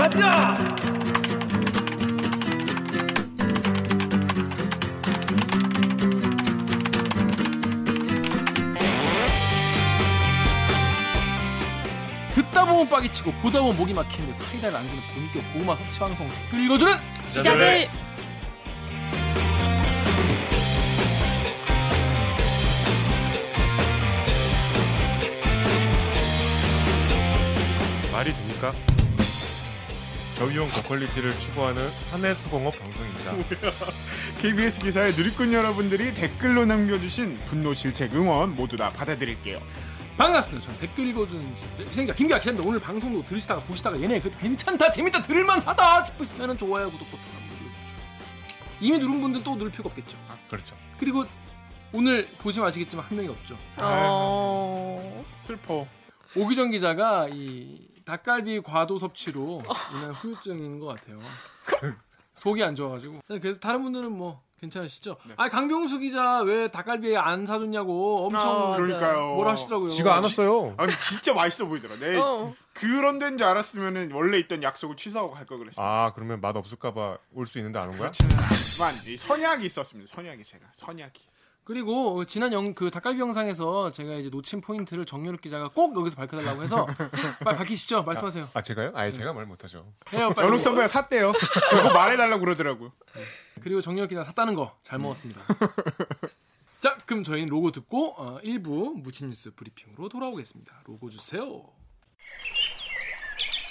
[0.00, 0.54] 가자.
[12.30, 16.26] 듣다 보면 빡이 치고 보다 보면 목이 막히는데 사이다를 안 주는 본격 고구마 섭취 방송
[16.54, 16.94] 읽어주는
[17.34, 17.88] 기자들
[28.10, 28.89] 말이 됩니까?
[30.40, 33.34] 저위험 고퀄리티를 추구하는 사내수공업 방송입니다.
[34.40, 39.60] KBS 기사의 누리꾼 여러분들이 댓글로 남겨주신 분노 실책 응원 모두 다 받아드릴게요.
[40.16, 40.64] 반갑습니다.
[40.66, 41.56] 저는 댓글 읽어주는
[41.90, 42.66] 진행자 김기아 기자입니다.
[42.66, 47.98] 오늘 방송도 들으시다가 보시다가 얘네 그래도 괜찮다 재밌다 들을만하다 싶으시면 좋아요 구독 버튼 한번 눌러주십시오.
[48.80, 50.16] 이미 누른 분들 또 누를 필요가 없겠죠.
[50.48, 50.74] 그렇죠.
[50.98, 51.26] 그리고
[51.92, 53.58] 오늘 보시면 아시겠지만 한 명이 없죠.
[53.82, 55.22] 어...
[55.42, 55.86] 슬퍼.
[56.34, 59.62] 오기정 기자가 이 닭갈비 과도 섭취로
[59.94, 61.20] 인한 후유증인 것 같아요.
[62.34, 63.20] 속이 안 좋아가지고.
[63.28, 65.16] 그래서 다른 분들은 뭐 괜찮으시죠?
[65.36, 68.82] 아 강병수 기자 왜 닭갈비 안 사줬냐고 엄청 어, 맞아요.
[68.82, 69.34] 그러니까요.
[69.36, 69.88] 뭐라 하시더라고요.
[69.90, 70.74] 지가 안 왔어요.
[70.76, 71.98] 아, 근데 진짜 맛있어 보이더라.
[72.00, 72.52] 내 어.
[72.74, 75.80] 그런 데인 줄 알았으면은 원래 있던 약속을 취소하고 갈 걸 그랬어.
[75.80, 78.10] 아 그러면 맛 없을까봐 올 수 있는데 안 온 거야?
[79.06, 80.12] 이 선약이 있었습니다.
[80.12, 81.20] 선약이 제가 선약이.
[81.70, 86.64] 그리고 지난 영, 그 닭갈비 영상에서 제가 이제 놓친 포인트를 정유럽 기자가 꼭 여기서 밝혀달라고
[86.64, 86.84] 해서
[87.44, 88.02] 빨리 밝히시죠.
[88.02, 88.48] 말씀하세요.
[88.54, 88.90] 아 제가요?
[88.96, 89.86] 아예 제가 말 못하죠.
[90.12, 90.48] 해요 빨리.
[90.48, 91.30] 연옥 선배가 샀대요.
[91.70, 92.90] 그거 말해달라고 그러더라고요.
[93.62, 95.42] 그리고 정유럽 기자 샀다는 거 잘 먹었습니다.
[96.80, 100.72] 자, 그럼 저희는 로고 듣고 어, 1부 무친 뉴스 브리핑으로 돌아오겠습니다.
[100.86, 101.62] 로고 주세요.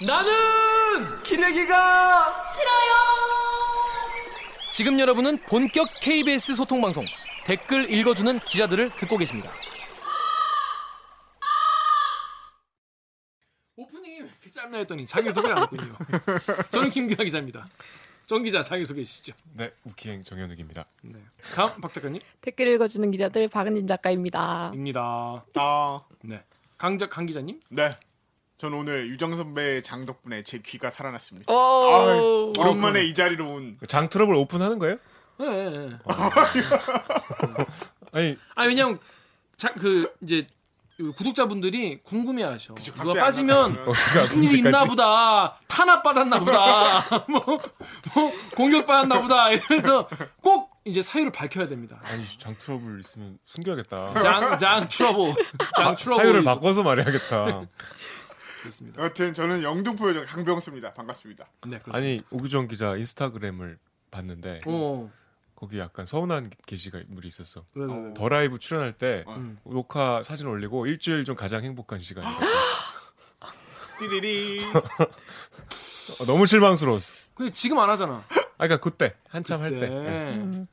[0.07, 2.93] 나는 기레기가 싫어요.
[4.71, 7.03] 지금 여러분은 본격 KBS 소통 방송
[7.49, 9.51] 댓글 읽어주는 기자들을 듣고 계십니다.
[13.75, 15.95] 오프닝이 왜 이렇게 짧나 했더니 자기 소개를 안 했군요.
[16.69, 17.67] 저는 김기아 기자입니다.
[18.27, 19.33] 정 기자 자기 소개해 주시죠.
[19.53, 20.85] 네 우키행 정현욱입니다.
[21.01, 21.19] 네.
[21.55, 22.21] 다음 박 작가님.
[22.39, 24.69] 댓글 읽어주는 기자들 박은진 작가입니다.
[24.75, 25.43] 입니다.
[25.55, 26.43] 아, 네.
[26.77, 27.61] 강작 강 기자님.
[27.69, 27.95] 네.
[28.59, 31.51] 전 오늘 유정 선배의 장 덕분에 제 귀가 살아났습니다.
[31.51, 33.79] 오, 아유, 오랜만에 이 자리로 온.
[33.87, 34.99] 장 트러블 오픈하는 거예요?
[35.39, 35.69] 네.
[35.69, 35.97] 네, 네.
[38.11, 38.99] 아니 아 왜냐면
[39.57, 40.47] 자, 그 이제
[40.95, 42.73] 그 구독자분들이 궁금해하셔.
[42.73, 43.77] 그치, 누가 빠지면.
[43.87, 45.57] 어떻게 무슨 일이 있나 보다.
[45.67, 46.99] 탄압 받았나 보다.
[47.29, 49.49] 뭐, 뭐 공격 받았나 보다.
[49.51, 50.09] 이래서
[50.41, 52.01] 꼭 이제 사유를 밝혀야 됩니다.
[52.03, 54.19] 아니 장 트러블 있으면 숨겨야겠다.
[54.21, 55.33] 장, 장 트러블.
[55.75, 56.23] 장 트러블.
[56.23, 57.61] 사유를 바꿔서 말해야겠다.
[58.61, 59.03] 그렇습니다.
[59.03, 60.93] 여튼 저는 영등포 여자 강병수입니다.
[60.93, 61.45] 반갑습니다.
[61.67, 61.97] 네, 그렇습니다.
[61.97, 63.77] 아니 오규정 기자 인스타그램을
[64.11, 65.09] 봤는데 어.
[65.59, 67.65] 거기 약간 서운한 게시가 물이 있었어.
[67.75, 68.13] 왜, 왜, 왜.
[68.13, 69.57] 더 라이브 출연할 때 음.
[69.65, 72.31] 녹화 사진 올리고 일주일 중 가장 행복한 시간이다.
[73.99, 74.63] 띠리리.
[74.73, 77.31] 어, 너무 실망스러웠어.
[77.35, 78.23] 근데 지금 안 하잖아.
[78.29, 80.31] 아, 그러니까 그때 한참 할때 네.
[80.33, 80.65] 예.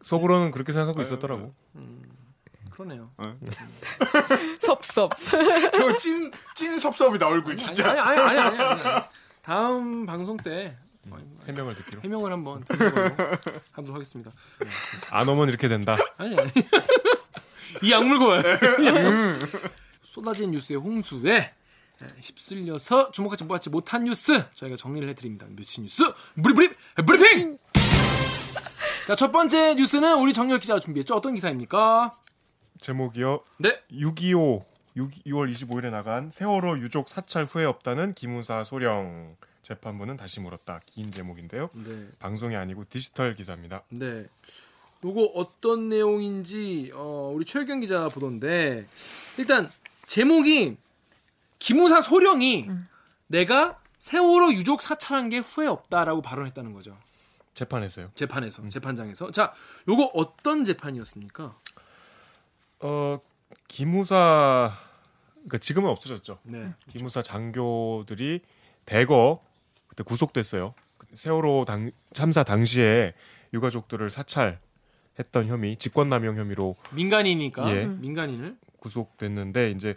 [0.00, 1.52] 속으로는 그렇게 생각하고 있었더라고.
[2.70, 3.10] 그러네요.
[4.60, 5.12] 섭섭.
[5.74, 7.90] 저 찐, 찐 섭섭이다, 얼굴, 진짜.
[7.90, 8.82] 아니 아니 아니 아니 아니.
[8.82, 9.04] 아니.
[9.42, 10.78] 다음 방송 때
[11.46, 12.02] 해명을 듣기로.
[12.02, 12.64] 해명을 한번
[13.72, 14.32] 하도록 하겠습니다.
[15.10, 15.96] 안 오면 이렇게 된다.
[16.16, 16.50] 아니 아니.
[17.82, 18.42] 이 악물고 와요.
[18.80, 19.38] 이 악물.
[20.02, 21.52] 쏟아진 뉴스의 홍수에
[22.20, 25.46] 휩쓸려서 주목하지 받지 못한 뉴스 저희가 정리를 해드립니다.
[25.54, 26.04] 뉴스 뉴스
[26.42, 26.70] 브리브리
[27.06, 27.58] 브리핑.
[29.06, 31.14] 자첫 번째 뉴스는 우리 정혁 기자가 준비했죠.
[31.14, 32.12] 어떤 기사입니까?
[32.80, 33.40] 제목이요.
[33.58, 33.80] 네.
[33.92, 34.64] 6.25
[34.96, 40.80] 6, 6월 25일에 나간 세월호 유족 사찰 후회 없다는 기무사 소령 재판부는 다시 물었다.
[40.86, 41.70] 긴 제목인데요.
[41.72, 42.06] 네.
[42.20, 43.82] 방송이 아니고 디지털 기사입니다.
[43.88, 44.26] 네.
[45.04, 48.86] 요거 어떤 내용인지 어, 우리 최경 기자 보던데
[49.36, 49.68] 일단
[50.06, 50.76] 제목이
[51.58, 52.68] 기무사 소령이
[53.26, 56.96] 내가 세월호 유족 사찰한 게 후회 없다라고 발언했다는 거죠.
[57.54, 58.12] 재판에서요.
[58.14, 59.52] 재판에서 재판장에서 자
[59.88, 61.58] 요거 어떤 재판이었습니까?
[62.80, 63.20] 어
[63.66, 64.78] 기무사
[65.32, 66.38] 그러니까 지금은 없어졌죠.
[66.44, 66.72] 네.
[66.88, 68.42] 기무사 장교들이
[68.84, 69.44] 대거
[69.96, 70.74] 그때 구속됐어요.
[71.14, 73.14] 세월호 당, 참사 당시에
[73.54, 77.86] 유가족들을 사찰했던 혐의, 직권남용 혐의로 민간인이니까 예.
[77.86, 79.94] 민간인을 구속됐는데 이제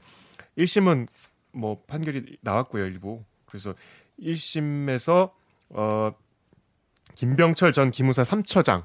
[0.57, 1.07] 1심은
[1.51, 3.73] 뭐 판결이 나왔고요 일부 그래서
[4.19, 5.31] 1심에서
[5.71, 6.11] 어
[7.15, 8.83] 김병철 전 기무사 3처장이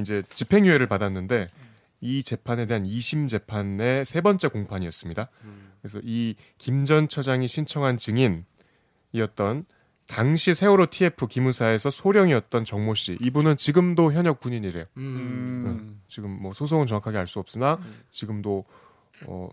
[0.00, 1.48] 이제 집행유예를 받았는데
[2.00, 5.28] 이 재판에 대한 2심 재판의 세 번째 공판이었습니다.
[5.80, 9.64] 그래서 이 김 전 처장이 신청한 증인이었던
[10.06, 14.84] 당시 세월호 TF 기무사에서 소령이었던 정모 씨 이분은 지금도 현역 군인이래요.
[14.96, 15.02] 음.
[15.66, 16.00] 음.
[16.08, 17.78] 지금 뭐 소송은 정확하게 알 수 없으나
[18.10, 18.64] 지금도
[19.26, 19.48] 어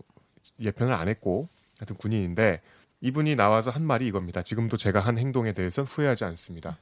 [0.58, 1.48] 예편을 안 했고
[1.78, 2.60] 하여튼 군인인데
[3.00, 4.42] 이분이 나와서 한 말이 이겁니다.
[4.42, 6.78] 지금도 제가 한 행동에 대해서 후회하지 않습니다.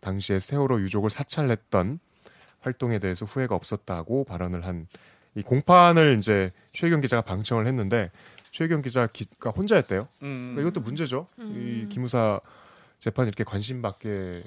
[0.00, 1.98] 당시에 세월호 유족을 사찰했던
[2.60, 4.86] 활동에 대해서 후회가 없었다고 발언을 한
[5.38, 8.10] 이 공판을 이제 최경 기자가 방청을 했는데
[8.50, 10.08] 최경 기자가 혼자였대요.
[10.22, 10.54] 음.
[10.54, 11.28] 그러니까 이것도 문제죠.
[11.38, 12.40] 이 기무사
[12.98, 14.42] 재판 이렇게 관심 밖에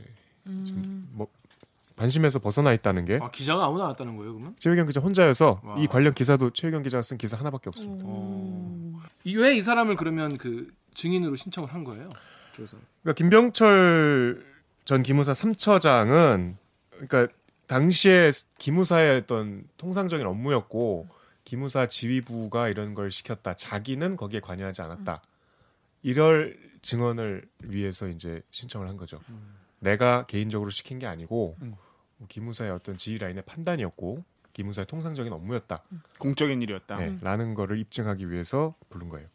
[0.45, 1.27] 지금 뭐
[1.95, 4.56] 관심에서 벗어나 있다는 게 아, 기자가 아무나 왔다는 거예요, 그러면?
[4.59, 5.75] 최경 기자 혼자여서 와.
[5.77, 8.06] 이 관련 기사도 최경 기자가 쓴 기사 하나밖에 없습니다.
[9.25, 12.09] 왜 이 사람을 그러면 그 증인으로 신청을 한 거예요?
[12.56, 14.44] 그래서 그러니까 김병철
[14.86, 16.56] 전 기무사 3처장은
[16.92, 17.27] 그러니까
[17.68, 21.07] 당시에 기무사의 어떤 통상적인 업무였고
[21.44, 23.53] 기무사 지휘부가 이런 걸 시켰다.
[23.53, 25.21] 자기는 거기에 관여하지 않았다.
[26.03, 29.19] 이럴 증언을 위해서 이제 신청을 한 거죠.
[29.80, 31.75] 내가 개인적으로 시킨 게 아니고 음.
[32.28, 34.24] 기무사의 어떤 지휘 라인의 판단이었고
[34.54, 35.83] 기무사의 통상적인 업무였다.
[36.19, 36.98] 공적인 일이었다.
[36.98, 39.28] 네, 라는 거를 입증하기 위해서 부른 거예요.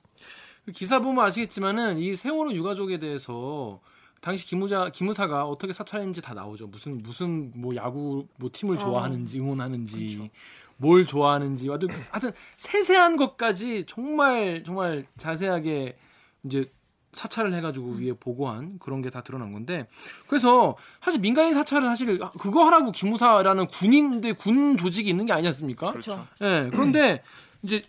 [0.65, 3.81] 그 기사 보면 아시겠지만은 이 세월호 유가족에 대해서
[4.21, 6.67] 당시 기무자 기무사가 어떻게 사찰했는지 다 나오죠.
[6.67, 10.31] 무슨 무슨 뭐 야구 뭐 팀을 좋아하는지 응원하는지
[10.79, 15.97] 뭘 좋아하는지 하여튼 하여튼 세세한 것까지 정말 정말 자세하게
[16.45, 16.71] 이제
[17.17, 19.87] 사찰을 해가지고 위에 보고한 그런 게 다 드러난 건데
[20.29, 25.91] 그래서 사실 민간인 사찰은 사실 그거 하라고 기무사라는 군인데 군 조직이 있는 게 아니지 않습니까?
[25.91, 26.27] 그렇죠.
[26.43, 26.69] 예.
[26.71, 27.23] 그런데
[27.63, 27.83] 이제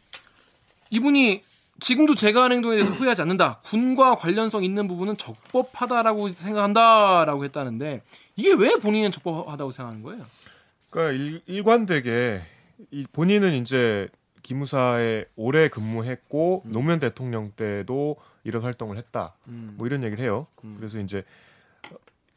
[0.90, 1.42] 이분이
[1.80, 3.60] 지금도 제가 한 행동에 대해서 후회하지 않는다.
[3.66, 8.02] 군과 관련성 있는 부분은 적법하다라고 생각한다라고 했다는데
[8.36, 10.26] 이게 왜 본인은 적법하다고 생각하는 거예요?
[10.90, 12.42] 그러니까 일, 일관되게
[12.92, 14.08] 이 본인은 이제
[14.44, 18.16] 기무사에 오래 근무했고 노무현 대통령 때도
[18.48, 19.36] 이런 활동을 했다.
[19.48, 19.76] 음.
[19.78, 20.48] 뭐 이런 얘기를 해요.
[20.78, 21.24] 그래서 이제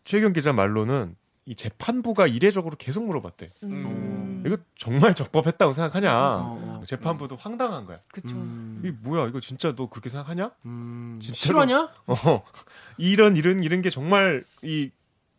[0.04, 1.14] 최경 기자 말로는
[1.46, 3.48] 이 재판부가 이례적으로 계속 물어봤대.
[3.64, 4.42] 음.
[4.46, 6.12] 이거 정말 적법했다고 생각하냐?
[6.14, 6.82] 어, 어.
[6.86, 8.00] 재판부도 황당한 거야.
[8.12, 8.34] 그쵸.
[8.36, 8.82] 음.
[8.84, 9.28] 이 뭐야?
[9.28, 10.50] 이거 진짜 너 그렇게 생각하냐?
[10.66, 11.18] 음.
[11.22, 11.90] 실화냐?
[12.06, 12.14] 어,
[12.98, 14.90] 이런 이런 이런 게 정말 이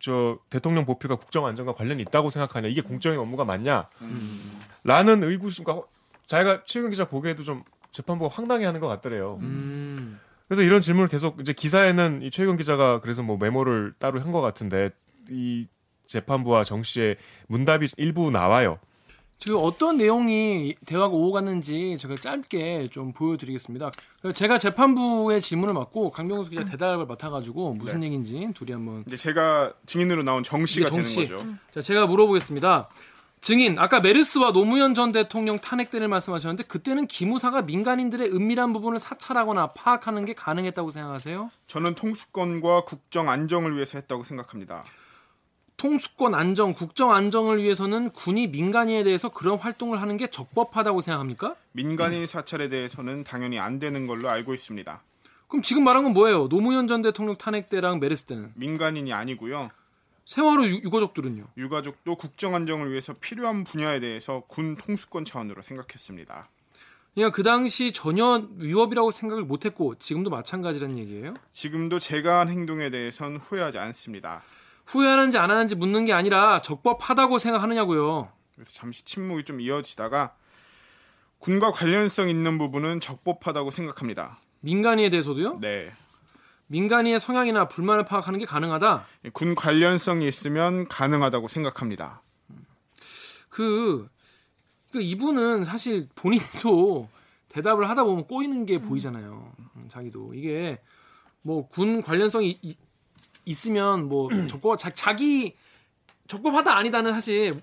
[0.03, 2.67] 저 대통령 보필과 국정 안전과 관련이 있다고 생각하냐?
[2.69, 3.87] 이게 공적인 업무가 맞냐?
[4.01, 4.59] 음.
[4.83, 5.85] 라는 의구심과 허-
[6.25, 9.37] 자기가 최근 기자 보기에도 좀 재판부가 황당해하는 것 같더래요.
[9.43, 10.19] 음.
[10.51, 14.41] 그래서 이런 질문을 계속 이제 기사에는 이 최경 기자가 그래서 뭐 메모를 따로 한 것
[14.41, 14.89] 같은데
[15.29, 15.65] 이
[16.07, 17.15] 재판부와 정 씨의
[17.47, 18.77] 문답이 일부 나와요.
[19.37, 23.91] 지금 어떤 내용이 대화가 오갔는지 제가 짧게 좀 보여드리겠습니다.
[24.35, 28.07] 제가 재판부의 질문을 맡고 강병수 기자 대답을 맡아가지고 무슨 네.
[28.07, 31.21] 얘기인지 둘이 한번 이제 제가 증인으로 나온 정 씨가 정 되는 씨.
[31.27, 31.45] 거죠.
[31.73, 32.89] 자, 제가 물어보겠습니다.
[33.41, 39.73] 증인, 아까 메르스와 노무현 전 대통령 탄핵 때를 말씀하셨는데 그때는 기무사가 민간인들의 은밀한 부분을 사찰하거나
[39.73, 41.49] 파악하는 게 가능했다고 생각하세요?
[41.65, 44.83] 저는 통수권과 국정 안정을 위해서 했다고 생각합니다.
[45.77, 51.55] 통수권 안정, 국정 안정을 위해서는 군이 민간인에 대해서 그런 활동을 하는 게 적법하다고 생각합니까?
[51.71, 55.01] 민간인 사찰에 대해서는 당연히 안 되는 걸로 알고 있습니다.
[55.47, 56.47] 그럼 지금 말한 건 뭐예요?
[56.47, 59.71] 노무현 전 대통령 탄핵 때랑 메르스 때는 민간인이 아니고요.
[60.31, 61.45] 세월호 유, 유가족들은요?
[61.57, 66.47] 유가족도 국정 안정을 위해서 필요한 분야에 대해서 군 통수권 차원으로 생각했습니다.
[67.13, 71.33] 그러니까 그 당시 전혀 위협이라고 생각을 못했고 지금도 마찬가지라는 얘기예요?
[71.51, 74.41] 지금도 제가 한 행동에 대해선 후회하지 않습니다.
[74.85, 78.31] 후회하는지 안 하는지 묻는 게 아니라 적법하다고 생각하느냐고요.
[78.55, 80.33] 그래서 잠시 침묵이 좀 이어지다가
[81.39, 84.39] 군과 관련성 있는 부분은 적법하다고 생각합니다.
[84.61, 85.57] 민간인에 대해서도요?
[85.59, 85.91] 네.
[86.75, 89.05] 민간인의 성향이나 불만을 파악하는 게 가능하다.
[89.33, 92.21] 군 관련성이 있으면 가능하다고 생각합니다.
[93.49, 94.07] 그,
[94.93, 97.09] 그 이분은 사실 본인도
[97.49, 99.51] 대답을 하다 보면 꼬이는 게 보이잖아요.
[99.75, 100.79] 음, 자기도 이게
[101.41, 102.77] 뭐 군 관련성이 이-
[103.43, 105.55] 있으면 뭐 적법 자, 자기
[106.29, 107.61] 적법하다 아니다는 사실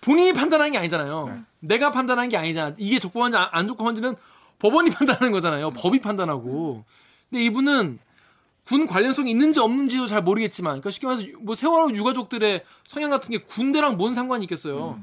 [0.00, 1.40] 본인이 판단하는 게 아니잖아요.
[1.60, 2.74] 내가 판단하는 게 아니잖아.
[2.78, 4.16] 이게 적법한지 안- 안 적법한지는
[4.58, 5.70] 법원이 판단하는 거잖아요.
[5.70, 6.84] 법이 판단하고.
[7.30, 8.00] 근데 이분은
[8.66, 13.38] 군 관련성이 있는지 없는지도 잘 모르겠지만, 그러니까 쉽게 말해서 뭐 세월호 유가족들의 성향 같은 게
[13.44, 14.98] 군대랑 뭔 상관이 있겠어요.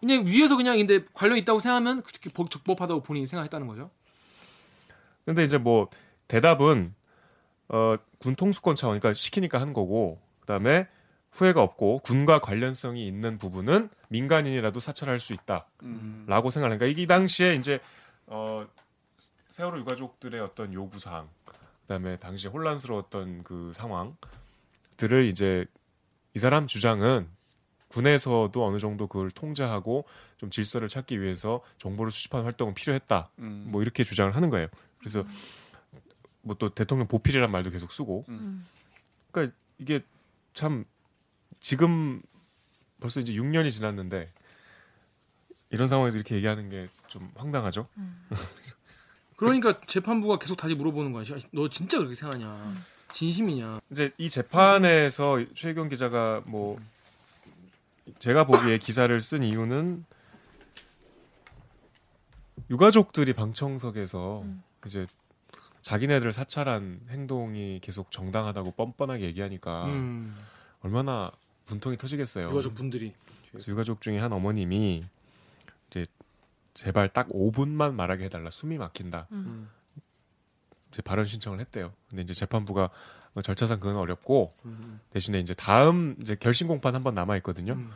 [0.00, 3.90] 그냥 위에서 그냥 근데 관련 있다고 생각하면 그렇게 법- 적법하다고 본인이 생각했다는 거죠.
[5.24, 5.88] 근데 이제 뭐
[6.28, 6.94] 대답은
[7.68, 10.88] 어, 군 통수권 차원, 그러니까 시키니까 한 거고, 그다음에
[11.30, 17.80] 후회가 없고 군과 관련성이 있는 부분은 민간인이라도 사찰할 수 있다라고 생각하니까 그러니까 이 당시에 이제
[18.26, 18.66] 어,
[19.48, 21.28] 세월호 유가족들의 어떤 요구 사항,
[21.82, 25.64] 그다음에 당시에 혼란스러웠던 그 상황들을 이제
[26.34, 27.28] 이 사람 주장은
[27.88, 30.06] 군에서도 어느 정도 그걸 통제하고
[30.38, 33.30] 좀 질서를 찾기 위해서 정보를 수집하는 활동은 필요했다.
[33.40, 33.66] 음.
[33.68, 34.68] 뭐 이렇게 주장을 하는 거예요.
[34.98, 35.24] 그래서
[36.40, 38.24] 뭐또 대통령 보필이란 말도 계속 쓰고.
[39.30, 40.02] 그러니까 이게
[40.54, 40.84] 참
[41.60, 42.22] 지금
[42.98, 44.32] 벌써 이제 6년이 지났는데
[45.70, 47.86] 이런 상황에서 이렇게 얘기하는 게 좀 황당하죠.
[49.46, 51.24] 그러니까 재판부가 계속 다시 물어보는 거야.
[51.50, 52.74] 너 진짜 그렇게 생각하냐?
[53.10, 53.80] 진심이냐?
[53.90, 56.78] 이제 이 재판에서 최경 기자가 뭐
[58.18, 60.04] 제가 보기에 기사를 쓴 이유는
[62.70, 64.44] 유가족들이 방청석에서
[64.86, 65.06] 이제
[65.82, 70.34] 자기네들 사찰한 행동이 계속 정당하다고 뻔뻔하게 얘기하니까 음,
[70.80, 71.32] 얼마나
[71.66, 72.48] 분통이 터지겠어요.
[72.48, 73.12] 유가족 분들이.
[73.68, 75.04] 유가족 중에 한 어머님이
[76.74, 79.28] 제발 딱 5분만 말하게 해달라 숨이 막힌다.
[79.32, 79.68] 음.
[80.90, 81.92] 이제 발언 신청을 했대요.
[82.08, 82.90] 근데 이제 재판부가
[83.34, 85.00] 뭐 절차상 그건 어렵고 음.
[85.10, 87.72] 대신에 이제 다음 이제 결심 공판 한 번 남아 있거든요.
[87.74, 87.90] 음.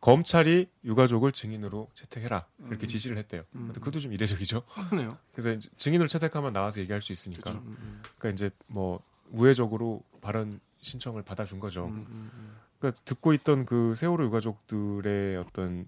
[0.00, 2.88] 검찰이 유가족을 증인으로 채택해라 이렇게 음.
[2.88, 3.42] 지시를 했대요.
[3.54, 3.66] 음.
[3.66, 4.62] 근데 그것도 좀 이례적이죠.
[4.90, 5.08] 그러네요.
[5.32, 7.42] 그래서 이제 증인으로 채택하면 나와서 얘기할 수 있으니까.
[7.42, 7.58] 그렇죠.
[7.66, 8.02] 음, 음.
[8.18, 11.86] 그러니까 이제 뭐 우회적으로 발언 신청을 받아준 거죠.
[11.86, 12.56] 음, 음, 음.
[12.78, 15.86] 그러니까 듣고 있던 그 세월호 유가족들의 어떤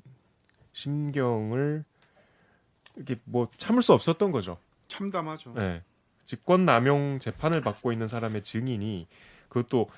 [0.72, 1.84] 심경을
[2.98, 4.58] 이렇게 뭐 참을 수 없었던 거죠.
[4.88, 5.54] 참담하죠.
[5.54, 5.82] 네.
[6.24, 9.06] 직권 남용 재판을 받고 있는 사람의 증인이
[9.48, 9.88] 그것도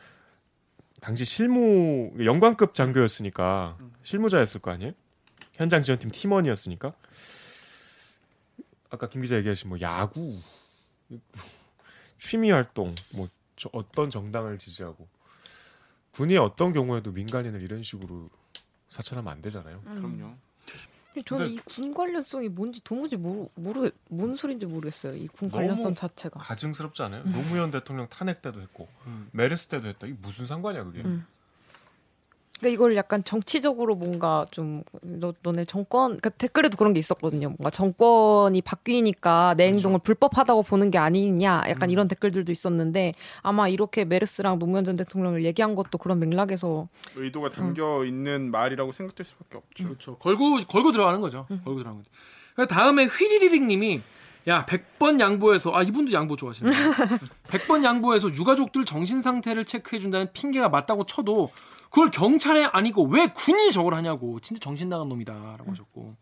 [1.01, 4.93] 당시 실무 영관급 장교였으니까 실무자였을 거 아니에요?
[5.55, 6.93] 현장 지원팀 팀원이었으니까
[8.91, 10.39] 아까 김 기자 얘기하신 뭐 야구
[12.19, 15.09] 취미 활동 뭐저 어떤 정당을 지지하고
[16.13, 18.29] 군이 어떤 경우에도 민간인을 이런 식으로
[18.89, 19.81] 사찰하면 안 되잖아요.
[19.83, 20.37] 그럼요.
[21.25, 25.15] 저는 이 군 관련성이 뭔지 도무지 모르 모르 뭔 소리인지 모르겠어요.
[25.17, 26.39] 이 군 관련성 자체가.
[26.41, 27.25] 가증스럽지 않아요?
[27.25, 29.29] 노무현 대통령 탄핵 때도 했고 음.
[29.33, 30.07] 메르스 때도 했다.
[30.07, 31.03] 이게 무슨 상관이야 그게?
[31.03, 31.27] 음.
[32.61, 37.49] 그러니까 이걸 약간 정치적으로 뭔가 좀 너, 너네 정권 그러니까 댓글에도 그런 게 있었거든요.
[37.49, 44.05] 뭔가 정권이 바뀌니까 내 행동을 불법하다고 보는 게 아니냐 약간 이런 댓글들도 있었는데 아마 이렇게
[44.05, 49.85] 메르스랑 노무현 전 대통령을 얘기한 것도 그런 맥락에서 의도가 담겨 있는 말이라고 생각될 수밖에 없죠.
[49.85, 50.17] 그렇죠.
[50.19, 51.47] 걸고 걸고 들어가는 거죠.
[51.49, 52.11] 걸고 들어가는 거죠.
[52.55, 54.03] 그러니까 다음에 휘리리릭 님이
[54.49, 56.73] 야 100번 양보해서 아 이분도 양보 좋아하시네요.
[57.49, 61.51] 100번 양보해서 유가족들 정신 상태를 체크해 준다는 핑계가 맞다고 쳐도
[61.91, 64.41] 그걸 경찰에 아니고 왜 군이 저걸 하냐고.
[64.41, 66.15] 진짜 정신 나간 놈이다라고 하셨고.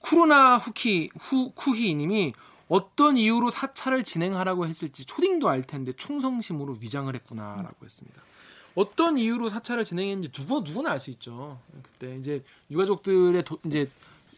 [0.00, 2.32] 쿠르나 후키 후 쿠히 님이
[2.68, 8.20] 어떤 이유로 사찰을 진행하라고 했을지 초딩도 알 텐데 충성심으로 위장을 했구나라고 했습니다.
[8.74, 11.60] 어떤 이유로 사찰을 진행했는지 누구 누구나 알 수 있죠.
[11.82, 13.88] 그때 이제 유가족들의 도- 이제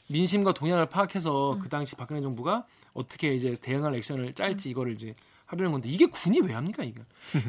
[0.08, 5.14] 민심과 동향을 파악해서 그 당시 박근혜 정부가 어떻게 이제 대응할 액션을 짤지 이거를 이제
[5.46, 7.02] 하려는 건데 이게 군이 왜 합니까 이거?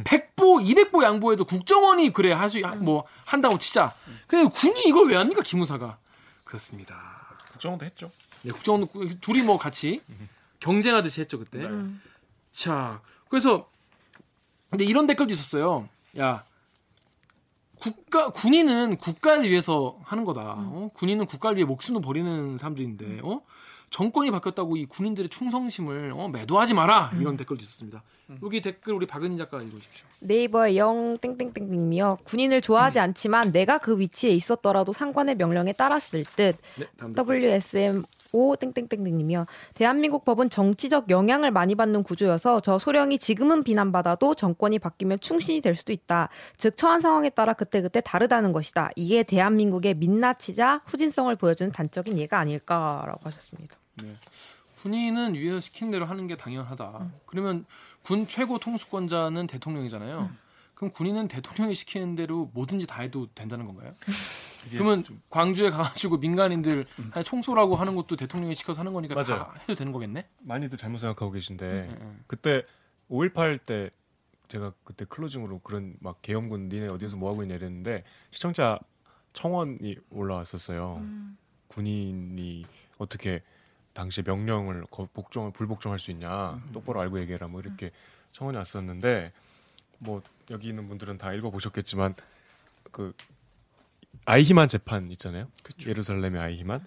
[0.03, 3.93] 100보 200보 양보해도 국정원이 그래 할수 뭐 한다고 치자.
[4.27, 5.97] 근데 군이 이걸 왜 합니까 기무사가?
[6.43, 7.37] 그렇습니다.
[7.53, 8.11] 국정원도 했죠.
[8.43, 10.01] 네, 국정원도 그- 둘이 뭐 같이
[10.59, 11.67] 경쟁하듯이 했죠 그때.
[11.67, 11.85] 네.
[12.51, 13.69] 자, 그래서
[14.69, 15.87] 근데 이런 댓글도 있었어요.
[16.19, 16.43] 야,
[17.79, 20.41] 국가 군인은 국가를 위해서 하는 거다.
[20.57, 20.89] 어?
[20.95, 23.41] 군인은 국가를 위해 목숨을 버리는 사람들인데, 어?
[23.95, 28.03] 정권이 바뀌었다고 이 군인들의 충성심을 어, 매도하지 마라 이런 댓글도 있었습니다.
[28.43, 30.05] 여기 댓글 우리 박은희 작가 읽어주십시오.
[30.19, 36.87] 네이버에 영 땡땡땡땡이며 군인을 좋아하지 않지만 내가 그 위치에 있었더라도 상관의 명령에 따랐을 듯 네,
[36.97, 37.39] 다음 댓글.
[37.39, 45.21] WSM5 땡땡땡땡이며 대한민국 법은 정치적 영향을 많이 받는 구조여서 저 소령이 지금은 비난받아도 정권이 바뀌면
[45.21, 46.27] 충신이 될 수도 있다.
[46.57, 48.89] 즉 처한 상황에 따라 그때그때 다르다는 것이다.
[48.97, 53.77] 이게 대한민국의 민낯이자 후진성을 보여주는 단적인 예가 아닐까라고 하셨습니다.
[54.81, 57.11] 군인은 위에서 시킨 대로 하는 게 당연하다.
[57.25, 57.65] 그러면
[58.03, 60.29] 군 최고 통수권자는 대통령이잖아요.
[60.75, 63.93] 그럼 군인은 대통령이 시키는 대로 뭐든지 다 해도 된다는 건가요?
[64.69, 69.53] 그러면 광주에 가가지고 민간인들 아니, 총소라고 하는 것도 대통령이 시켜서 하는 거니까 다 맞아요.
[69.61, 70.27] 해도 되는 거겠네?
[70.39, 72.15] 많이들 잘못 생각하고 계신데 네, 네.
[72.27, 72.63] 그때
[73.09, 73.89] 5.18 때
[74.47, 78.79] 제가 그때 클로징으로 그런 막 계엄군 니네 어디서 뭐 하고 있냐 이랬는데 시청자
[79.33, 81.01] 청원이 올라왔었어요.
[81.67, 82.65] 군인이
[82.97, 83.43] 어떻게
[83.95, 87.89] 당시 명령을 거- 복종을 불복종할 수 있냐 똑바로 알고 얘기해라 뭐 이렇게
[88.33, 89.31] 청원이 왔었는데
[89.99, 90.21] 뭐
[90.51, 92.13] 여기 있는 분들은 다 읽어보셨겠지만
[92.91, 93.13] 그
[94.25, 95.47] 아이히만 재판 있잖아요.
[95.87, 96.85] 예루살렘의 아이히만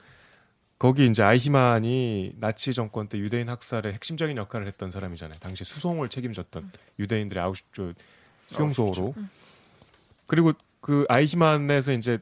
[0.78, 5.38] 거기 이제 아이히만이 나치 정권 때 유대인 학살의 핵심적인 역할을 했던 사람이잖아요.
[5.40, 7.94] 당시 수송을 책임졌던 유대인들의 아우슈트
[8.46, 9.14] 수용소로.
[10.26, 12.18] 그리고 그 아이히만에서 이제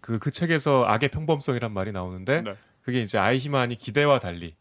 [0.00, 2.56] 그, 그 책에서 악의 평범성이란 말이 나오는데 네.
[2.82, 4.54] 그게 이제 아이히만이 기대와 달리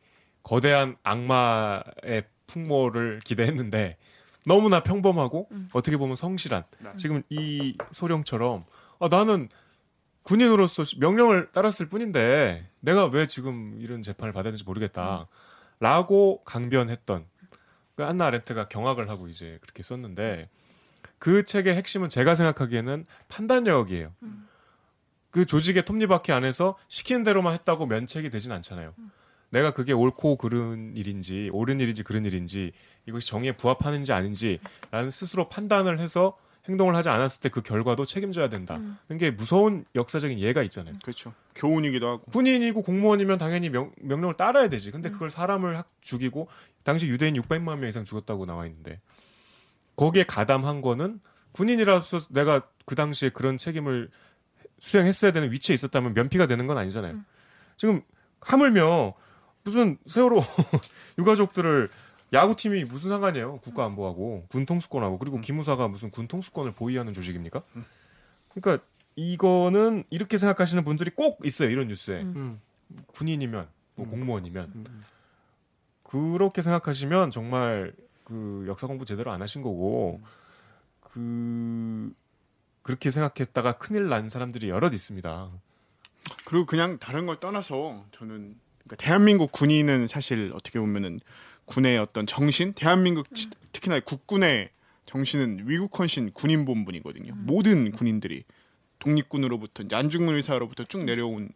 [0.44, 3.98] 거대한 악마의 풍모를 기대했는데
[4.46, 6.90] 너무나 평범하고 어떻게 보면 성실한 네.
[6.98, 8.64] 지금 이 소령처럼
[9.00, 9.50] 아, 나는
[10.24, 15.28] 군인으로서 명령을 따랐을 뿐인데 내가 왜 지금 이런 재판을 받아야 되는지 모르겠다.
[15.80, 17.26] 라고 강변했던
[17.96, 20.50] 그 안나 아렌트가 경악을 하고 이제 그렇게 썼는데
[21.20, 24.14] 그 책의 핵심은 제가 생각하기에는 판단력이에요.
[25.32, 28.94] 그 조직의 톱니바퀴 안에서 시키는 대로만 했다고 면책이 되진 않잖아요.
[29.52, 32.72] 내가 그게 옳고 그른 일인지 옳은 일인지 그른 일인지
[33.08, 38.80] 이것이 정의에 부합하는지 아닌지라는 스스로 판단을 해서 행동을 하지 않았을 때 그 결과도 책임져야 된다.
[39.08, 40.94] 는게 무서운 역사적인 예가 있잖아요.
[41.04, 41.34] 그렇죠.
[41.56, 42.24] 교훈이기도 하고.
[42.26, 44.92] 군인이고 공무원이면 당연히 명, 명령을 따라야 되지.
[44.92, 46.48] 근데 그걸 사람을 학- 죽이고
[46.84, 49.00] 당시 유대인 600만 명 이상 죽었다고 나와 있는데
[49.96, 51.20] 거기에 가담한 거는
[51.54, 54.12] 군인이라서 내가 그 당시에 그런 책임을
[54.80, 57.20] 수행했어야 되는 위치에 있었다면 면피가 되는 건 아니잖아요.
[57.78, 58.02] 지금
[58.42, 59.14] 하물며
[59.64, 60.42] 무슨 세월호
[61.18, 61.90] 유가족들을
[62.32, 63.58] 야구팀이 무슨 상관이에요?
[63.58, 67.64] 국가안보하고 군 통수권하고 그리고 기무사가 무슨 군 통수권을 보위하는 조직입니까?
[68.50, 68.84] 그러니까
[69.16, 71.70] 이거는 이렇게 생각하시는 분들이 꼭 있어요.
[71.70, 72.22] 이런 뉴스에.
[72.22, 72.62] 음.
[73.08, 74.12] 군인이면 뭐 음.
[74.12, 75.04] 공무원이면 음.
[76.04, 77.94] 그렇게 생각하시면 정말
[78.24, 80.22] 그 역사 공부 제대로 안 하신 거고
[81.02, 82.12] 그
[82.82, 85.50] 그렇게 생각했다가 큰일 난 사람들이 여럿 있습니다.
[86.46, 91.20] 그리고 그냥 다른 걸 떠나서 저는 그러니까 대한민국 군인은 사실 어떻게 보면은
[91.66, 94.70] 군의 어떤 정신, 대한민국 지- 특히나 국군의
[95.06, 97.34] 정신은 위국헌신 군인본분이거든요.
[97.36, 98.44] 모든 군인들이
[99.00, 101.50] 독립군으로부터 이제 안중근 의사로부터 쭉 내려온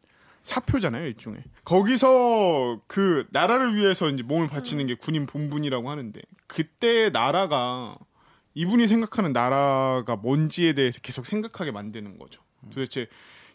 [0.44, 1.42] 사표잖아요, 일종의.
[1.64, 7.98] 거기서 그 나라를 위해서 이제 몸을 바치는 게 군인 본분이라고 하는데 그때 나라가
[8.56, 12.42] 이분이 생각하는 나라가 뭔지에 대해서 계속 생각하게 만드는 거죠.
[12.70, 13.08] 도대체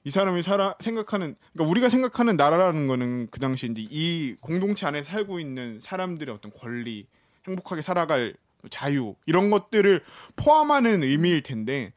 [0.05, 5.03] 이 사람이 살아 생각하는 그러니까 우리가 생각하는 나라라는 거는 그 당시 이제 이 공동체 안에
[5.03, 7.07] 살고 있는 사람들의 어떤 권리,
[7.47, 8.35] 행복하게 살아갈
[8.71, 10.03] 자유 이런 것들을
[10.37, 11.93] 포함하는 의미일 텐데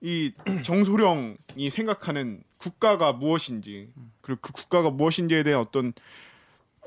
[0.00, 3.88] 이 정소령이 생각하는 국가가 무엇인지
[4.20, 5.92] 그리고 그 국가가 무엇인지에 대한 어떤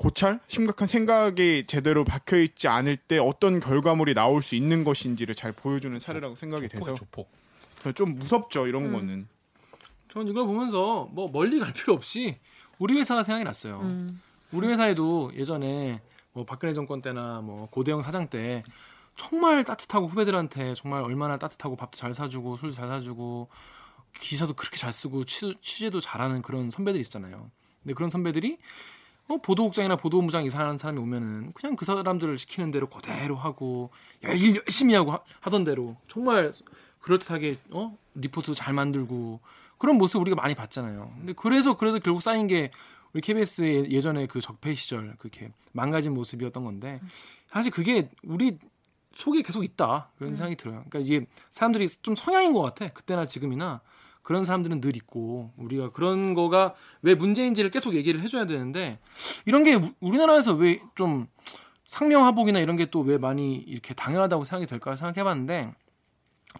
[0.02, 5.52] 고찰, 심각한 생각이 제대로 박혀 있지 않을 때 어떤 결과물이 나올 수 있는 것인지를 잘
[5.52, 7.30] 보여주는 사례라고 생각이 돼서 조폭.
[7.94, 9.28] 좀 무섭죠 이런 거는.
[10.08, 12.36] 전 이걸 보면서 뭐 멀리 갈 필요 없이
[12.80, 13.78] 우리 회사가 생각이 났어요.
[13.82, 14.20] 음.
[14.50, 16.00] 우리 회사에도 예전에
[16.32, 18.64] 뭐 박근혜 정권 때나 뭐 고대영 사장 때
[19.14, 23.48] 정말 따뜻하고 후배들한테 정말 얼마나 따뜻하고 밥도 잘 사주고 술도 잘 사주고
[24.18, 27.52] 기사도 그렇게 잘 쓰고 취, 취재도 잘하는 그런 선배들이 있잖아요.
[27.84, 28.58] 근데 그런 선배들이
[29.32, 33.90] 어, 보도국장이나 보도본부장 이사하는 사람이 오면은 그냥 그 사람들을 시키는 대로 그대로 하고
[34.22, 36.52] 일 열심히 하고 하, 하던 대로 정말
[37.00, 39.40] 그럴듯하게 어 리포트 잘 만들고
[39.78, 41.14] 그런 모습 우리가 많이 봤잖아요.
[41.16, 42.70] 근데 그래서 그래서 결국 쌓인 게
[43.14, 47.00] 우리 KBS의 예전에 그 적폐 시절 그렇게 망가진 모습이었던 건데
[47.46, 48.58] 사실 그게 우리
[49.14, 50.84] 속에 계속 있다 그런 생각이 들어요.
[50.88, 52.88] 그러니까 이게 사람들이 좀 성향인 것 같아.
[52.88, 53.80] 그때나 지금이나
[54.22, 58.98] 그런 사람들은 늘 있고 우리가 그런 거가 왜 문제인지를 계속 얘기를 해줘야 되는데
[59.46, 61.26] 이런 게 우- 우리나라에서 왜 좀
[61.86, 65.74] 상명하복이나 이런 게 또 왜 많이 이렇게 당연하다고 생각이 될까 생각해봤는데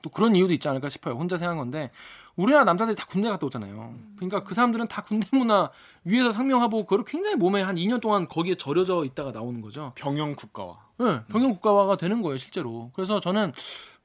[0.03, 1.15] 또 그런 이유도 있지 않을까 싶어요.
[1.15, 1.91] 혼자 생각한 건데
[2.37, 3.95] 우리나라 남자들이 다 군대 갔다 오잖아요.
[4.17, 5.71] 그러니까 그 사람들은 다 군대 문화
[6.05, 9.93] 위에서 상명하복 그걸 굉장히 몸에 한 2년 동안 거기에 절여져 있다가 나오는 거죠.
[9.95, 12.91] 병영 국가와 네, 병영 국가화가 되는 거예요, 실제로.
[12.95, 13.53] 그래서 저는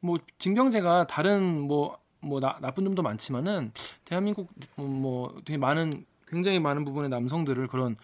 [0.02, 3.72] 뭐 징병제가 다른 뭐 뭐 나쁜 점도 많지만은
[4.06, 7.96] 대한민국 어, 뭐 되게 많은 굉장히 많은 부분의 남성들을 그런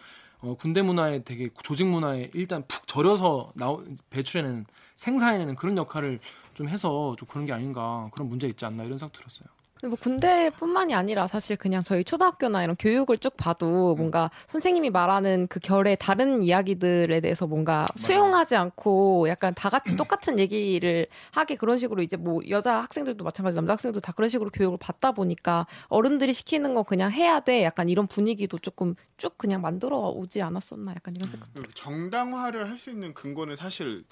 [0.41, 6.19] 어, 군대 문화에 되게 조직 문화에 일단 푹 절여서 나오, 배출해내는 생산해내는 그런 역할을
[6.53, 9.47] 좀 해서 좀 그런 게 아닌가 그런 문제 있지 않나 이런 생각 들었어요.
[9.87, 15.59] 뭐 군대뿐만이 아니라 사실 그냥 저희 초등학교나 이런 교육을 쭉 봐도 뭔가 선생님이 말하는 그
[15.59, 22.01] 결의 다른 이야기들에 대해서 뭔가 수용하지 않고 약간 다 같이 똑같은 얘기를 하게 그런 식으로
[22.01, 26.73] 이제 뭐 여자 학생들도 마찬가지 남자 학생들도 다 그런 식으로 교육을 받다 보니까 어른들이 시키는
[26.73, 27.63] 거 그냥 해야 돼.
[27.63, 30.91] 약간 이런 분위기도 조금 쭉 그냥 만들어 오지 않았었나?
[30.95, 31.47] 약간 이런 생각.
[31.53, 34.03] 그 정당화를 할 수 있는 근거는 사실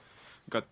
[0.48, 0.70] 그러니까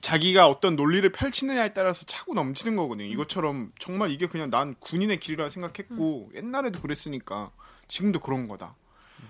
[0.00, 3.08] 자기가 어떤 논리를 펼치느냐에 따라서 차고 넘치는 거거든요.
[3.08, 7.50] 이것처럼 정말 이게 그냥 난 군인의 길이라 생각했고 옛날에도 그랬으니까
[7.86, 8.76] 지금도 그런 거다.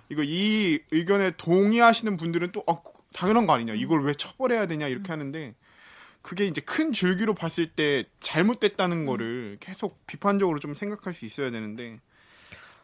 [0.09, 3.75] 이거 이 의견에 동의하시는 분들은 또 어, 당연한 거 아니냐.
[3.75, 5.55] 이걸 왜 처벌해야 되냐 이렇게 하는데
[6.23, 11.99] 그게 이제 큰 줄기로 봤을 때 잘못됐다는 거를 계속 비판적으로 좀 생각할 수 있어야 되는데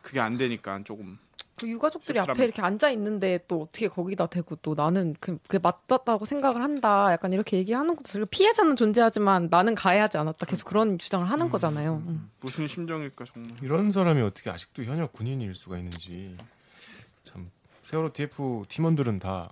[0.03, 1.19] 그게 안 되니까 조금
[1.59, 2.33] 그 유가족들이 씁쓸합니다.
[2.33, 7.11] 앞에 이렇게 앉아 있는데 또 어떻게 거기다 대고 또 나는 그, 그게 맞다고 생각을 한다.
[7.13, 10.45] 약간 이렇게 얘기하는 것도 피해자는 존재하지만 나는 가해하지 않았다.
[10.47, 12.03] 계속 그런 주장을 하는 거잖아요.
[12.07, 12.31] 음.
[12.41, 13.53] 무슨 심정일까 정말.
[13.63, 16.37] 이런 사람이 어떻게 아직도 현역 군인일 수가 있는지
[17.25, 17.51] 참
[17.83, 19.51] 세월호 TF 팀원들은 다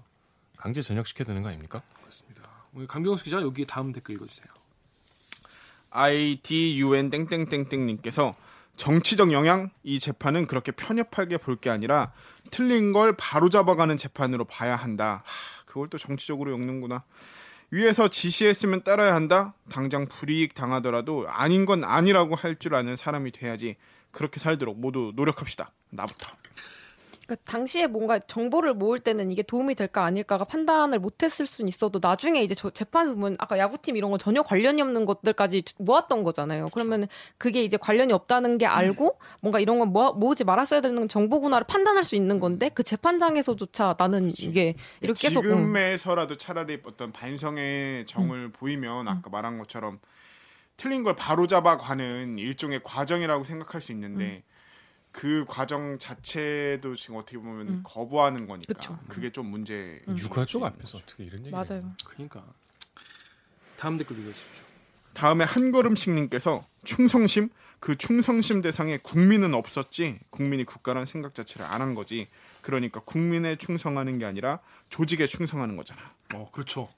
[0.59, 1.83] 강제 전역시켜야 되는 거 아닙니까?
[2.01, 2.43] 그렇습니다.
[2.75, 4.47] 우리 강병수 기자 여기 다음 댓글 읽어주세요.
[5.91, 8.35] IDUN 땡땡땡땡 님께서
[8.77, 12.13] 정치적 영향 이 재판은 그렇게 편협하게 볼 게 아니라
[12.51, 15.23] 틀린 걸 바로 잡아가는 재판으로 봐야 한다.
[15.25, 17.05] 하, 그걸 또 정치적으로 엮는구나.
[17.71, 19.55] 위에서 지시했으면 따라야 한다.
[19.71, 23.77] 당장 불이익 당하더라도 아닌 건 아니라고 할 줄 아는 사람이 돼야지.
[24.13, 25.73] 그렇게 살도록 모두 노력합시다.
[25.91, 26.29] 나부터.
[27.27, 32.43] 그러니까 당시에 뭔가 정보를 모을 때는 이게 도움이 될까 아닐까가 판단을 못했을 수는 있어도 나중에
[32.43, 36.69] 이제 저 재판에서 보면 아까 야구팀 이런 거 전혀 관련이 없는 것들까지 모았던 거잖아요.
[36.73, 37.07] 그러면
[37.39, 42.05] 그게 이제 관련이 없다는 게 알고 뭔가 이런 건 모아, 모으지 말았어야 되는 정보구나를 판단할
[42.05, 45.51] 수 있는 건데 그 재판장에서조차 나는 이게 이렇게 계속 음.
[45.51, 49.99] 지금에서라도 차라리 어떤 반성의 정을 보이면 아까 말한 것처럼
[50.77, 54.43] 틀린 걸 바로잡아 가는 일종의 과정이라고 생각할 수 있는데
[55.15, 58.99] 그 과정 자체도 지금 어떻게 보면 거부하는 거니까 그쵸.
[59.09, 60.03] 그게 좀 문제.
[60.09, 61.51] 유가족 앞에서 어떻게 이런 얘기?
[61.51, 61.95] 맞아요.
[62.05, 62.43] 그러니까
[63.79, 64.65] 다음 댓글 읽어주십시오.
[65.15, 67.49] 다음에 한 걸음씩님께서 충성심
[67.79, 72.27] 그 충성심 대상에 국민은 없었지 국민이 국가라는 생각 자체를 안 한 거지
[72.61, 74.59] 그러니까 국민에 충성하는 게 아니라
[74.91, 76.01] 조직에 충성하는 거잖아.
[76.35, 76.89] 어 그렇죠.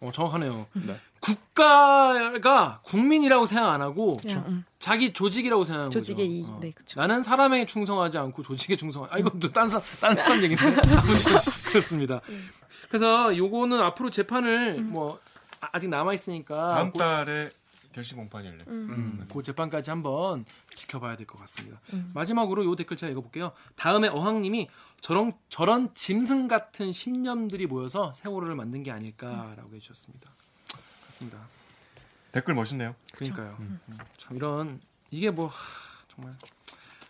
[0.00, 0.66] 어 정확하네요.
[0.74, 0.96] 네.
[1.20, 4.64] 국가가 국민이라고 생각 안 하고 그냥, 음.
[4.78, 6.52] 자기 조직이라고 생각하는 조직의 거죠.
[6.52, 6.58] 이- 어.
[6.60, 7.00] 네, 그쵸.
[7.00, 9.06] 나는 사람에 충성하지 않고 조직에 충성.
[9.10, 10.56] 아 이건 또딴 사람 다른 사람 얘기인데
[11.66, 12.20] 그렇습니다.
[12.88, 15.18] 그래서 요거는 앞으로 재판을 뭐
[15.60, 17.50] 아- 아직 남아 있으니까 다음 달에
[17.96, 18.62] 결심 공판이 열려.
[18.68, 21.80] 음, 그 재판까지 한번 지켜봐야 될 것 같습니다.
[22.12, 23.52] 마지막으로 요 댓글 제가 읽어볼게요.
[23.74, 24.68] 다음에 어항님이
[25.00, 30.30] 저런 저런 짐승 같은 신념들이 모여서 세월호를 만든 게 아닐까라고 해주셨습니다.
[31.00, 31.38] 그렇습니다.
[32.32, 32.94] 댓글 멋있네요.
[33.14, 33.56] 그러니까요.
[33.60, 33.80] 음,
[34.18, 34.78] 참 이런
[35.10, 35.54] 이게 뭐 하,
[36.08, 36.36] 정말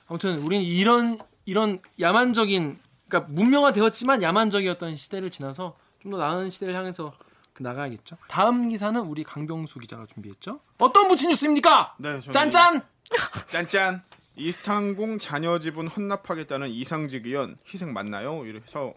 [0.06, 7.12] 아무튼 우리는 이런 이런 야만적인 그러니까 문명화되었지만 야만적이었던 시대를 지나서 좀 더 나은 시대를 향해서
[7.18, 7.25] 그
[7.62, 8.16] 나가야겠죠.
[8.28, 10.60] 다음 기사는 우리 강병수 기자가 준비했죠.
[10.78, 11.96] 어떤 부친 뉴스입니까?
[11.98, 12.82] 네, 저는 짠짠.
[13.48, 14.02] 짠짠.
[14.36, 18.44] 이스탄공 자녀 지분 헌납하겠다는 이상직 의원 희생 맞나요?
[18.44, 18.92] 이래서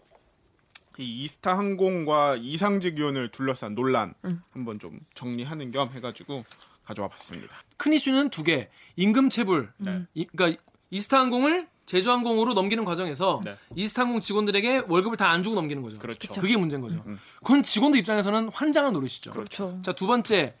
[0.98, 4.12] 이 이스타 항공과 이상직 의원을 둘러싼 논란
[4.50, 6.44] 한번 좀 정리하는 겸 해가지고
[6.84, 7.56] 가져와 봤습니다.
[7.78, 8.68] 큰 이슈는 두 개.
[8.96, 9.72] 임금 체불.
[9.78, 10.02] 네.
[10.14, 13.56] 이, 그러니까 이스타 항공을 제주항공으로 넘기는 과정에서 네.
[13.74, 15.98] 이스타항공 직원들에게 월급을 다 안 주고 넘기는 거죠.
[15.98, 16.32] 그렇죠.
[16.40, 17.02] 그게 문제인 거죠.
[17.06, 17.18] 음.
[17.38, 19.30] 그건 직원들 입장에서는 환장한 노릇이죠.
[19.32, 19.78] 그렇죠.
[19.82, 20.54] 자, 두 번째.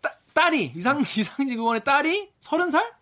[0.00, 2.92] 따, 딸이 이상 이상직 의원의 딸이 서른 살?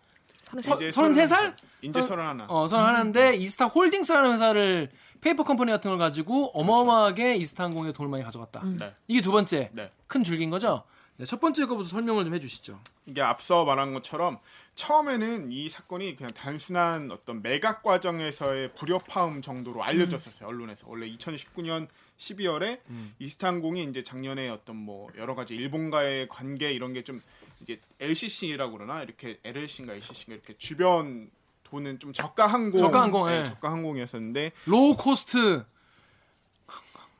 [0.61, 1.53] 서- 이제 33살?
[1.81, 2.45] 이제 서른 하나.
[2.47, 4.89] 어, 서른 하나인데 이스타 홀딩스라는 회사를
[5.21, 8.63] 페이퍼 컴퍼니 같은 걸 가지고 어마어마하게 이스타항공에 돈을 많이 가져갔다.
[8.63, 8.93] 네.
[9.07, 9.69] 이게 두 번째.
[9.73, 9.91] 네.
[10.07, 10.83] 큰 줄기인 거죠.
[11.17, 12.79] 네, 첫 번째 거부터 설명을 좀 해주시죠.
[13.05, 14.37] 이게 앞서 말한 것처럼
[14.75, 22.79] 처음에는 이 사건이 그냥 단순한 어떤 매각 과정에서의 불협화음 정도로 알려졌었어요 언론에서 원래 2019년 12월에
[23.19, 27.21] 이스타항공이 이제 작년에 어떤 뭐 여러 가지 일본과의 관계 이런 게 좀
[27.61, 31.29] 이제 LCC라고 그러나 이렇게 LLC인가 LCC인가 이렇게 주변
[31.63, 33.43] 돈은 좀 저가 항공 저가 항공, 네, 예.
[33.45, 35.63] 저가 항공이었었는데 low cost.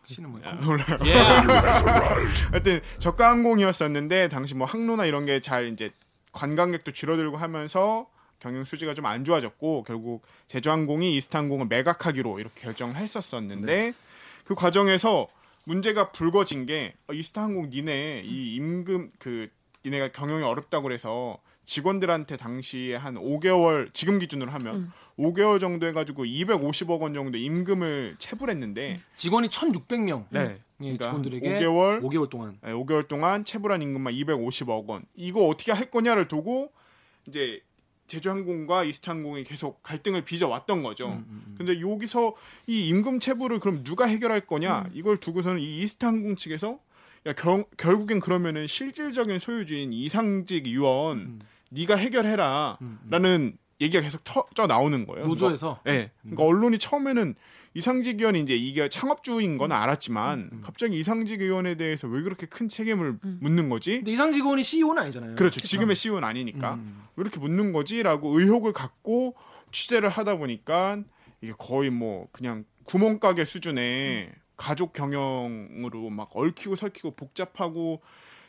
[0.07, 0.53] 씨는 뭐야?
[0.53, 0.99] 몰라요.
[1.05, 1.13] 예.
[2.51, 5.91] 하여튼 저가 항공이었었는데 당시 뭐 항로나 이런 게 잘 이제
[6.31, 8.07] 관광객도 줄어들고 하면서
[8.39, 13.93] 경영 수지가 좀 안 좋아졌고 결국 제주항공이 이스타항공을 매각하기로 이렇게 결정을 했었었는데
[14.43, 15.27] 그 과정에서
[15.63, 19.49] 문제가 불거진 게 어, 이스타항공 니네 이 임금 그
[19.85, 27.01] 니네가 경영이 어렵다고 그래서 직원들한테 당시에 한 5개월 지금 기준으로 하면 5개월 정도 해가지고 250억
[27.01, 30.25] 원 정도 임금을 체불했는데 직원이 1,600명.
[30.29, 30.39] 네.
[30.81, 32.57] 예, 그러니까 직원들에게 5개월 5개월 동안.
[32.61, 35.05] 네, 5개월 동안 체불한 임금만 250억 원.
[35.15, 36.71] 이거 어떻게 할 거냐를 두고
[37.27, 37.61] 이제
[38.07, 41.07] 제주항공과 이스타항공이 계속 갈등을 빚어왔던 거죠.
[41.07, 42.35] 음, 근데 여기서
[42.67, 44.47] 이 임금 체불을 그럼 누가 해결할 음.
[44.47, 44.89] 거냐?
[44.93, 46.79] 이걸 두고서는 이 이스타항공 측에서
[47.25, 51.39] 야 결, 결국엔 그러면은 실질적인 소유주인 이상직 의원 음.
[51.75, 55.27] 네가 해결해라라는 얘기가 계속 터져 나오는 거예요.
[55.27, 55.81] 노조에서.
[55.85, 56.11] 네.
[56.21, 57.35] 그러니까 언론이 처음에는
[57.73, 62.69] 이상직 의원이 이제 이게 창업주인 건 알았지만 음, 갑자기 이상직 의원에 대해서 왜 그렇게 큰
[62.69, 63.97] 책임을 묻는 거지?
[63.97, 65.35] 근데 이상 직원이 CEO는 아니잖아요.
[65.35, 65.59] 그렇죠.
[65.59, 67.03] 지금의 CEO는 아니니까 음.
[67.17, 69.35] 왜 이렇게 묻는 거지라고 의혹을 갖고
[69.71, 71.03] 취재를 하다 보니까
[71.41, 78.01] 이게 거의 뭐 그냥 구멍가게 수준의 가족 경영으로 막 얽히고 설키고 복잡하고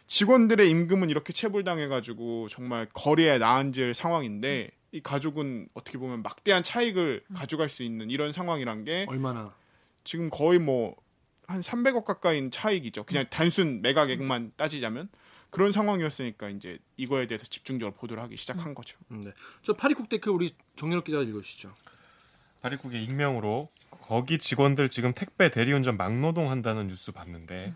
[0.06, 7.68] 직원들의 임금은 이렇게 체불당해가지고 정말 거리에 나앉을 상황인데 이 가족은 어떻게 보면 막대한 차익을 가져갈
[7.68, 9.54] 수 있는 이런 상황이란 게 얼마나
[10.04, 10.96] 지금 거의 뭐
[11.46, 13.04] 한 300억 가까이인 차익이죠.
[13.04, 15.08] 그냥 단순 매각액만 따지자면
[15.50, 18.98] 그런 상황이었으니까 이제 이거에 대해서 집중적으로 보도를 하기 시작한 거죠.
[19.12, 19.32] 음, 네.
[19.62, 21.72] 저 파리국 댓글 우리 정연욱 기자가 읽어주시죠.
[22.62, 23.70] 파리국의 익명으로
[24.02, 27.74] 거기 직원들 지금 택배 대리운전 막노동 한다는 뉴스 봤는데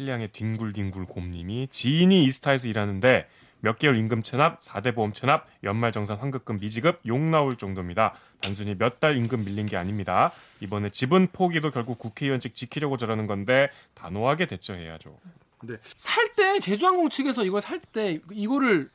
[0.00, 3.26] 클리앙의 뒹굴뒹굴 곰님이 지인이 이스타에서 일하는데
[3.60, 8.14] 몇 개월 임금 체납, 4대 보험 체납, 연말정산 환급금 미지급 욕 나올 정도입니다.
[8.40, 10.32] 단순히 몇 달 임금 밀린 게 아닙니다.
[10.60, 15.18] 이번에 지분 포기도 결국 국회의원직 지키려고 저러는 건데 단호하게 대처해야죠.
[15.64, 15.74] 네.
[15.82, 18.88] 살 때 제주항공 측에서 이걸 살 때 이거를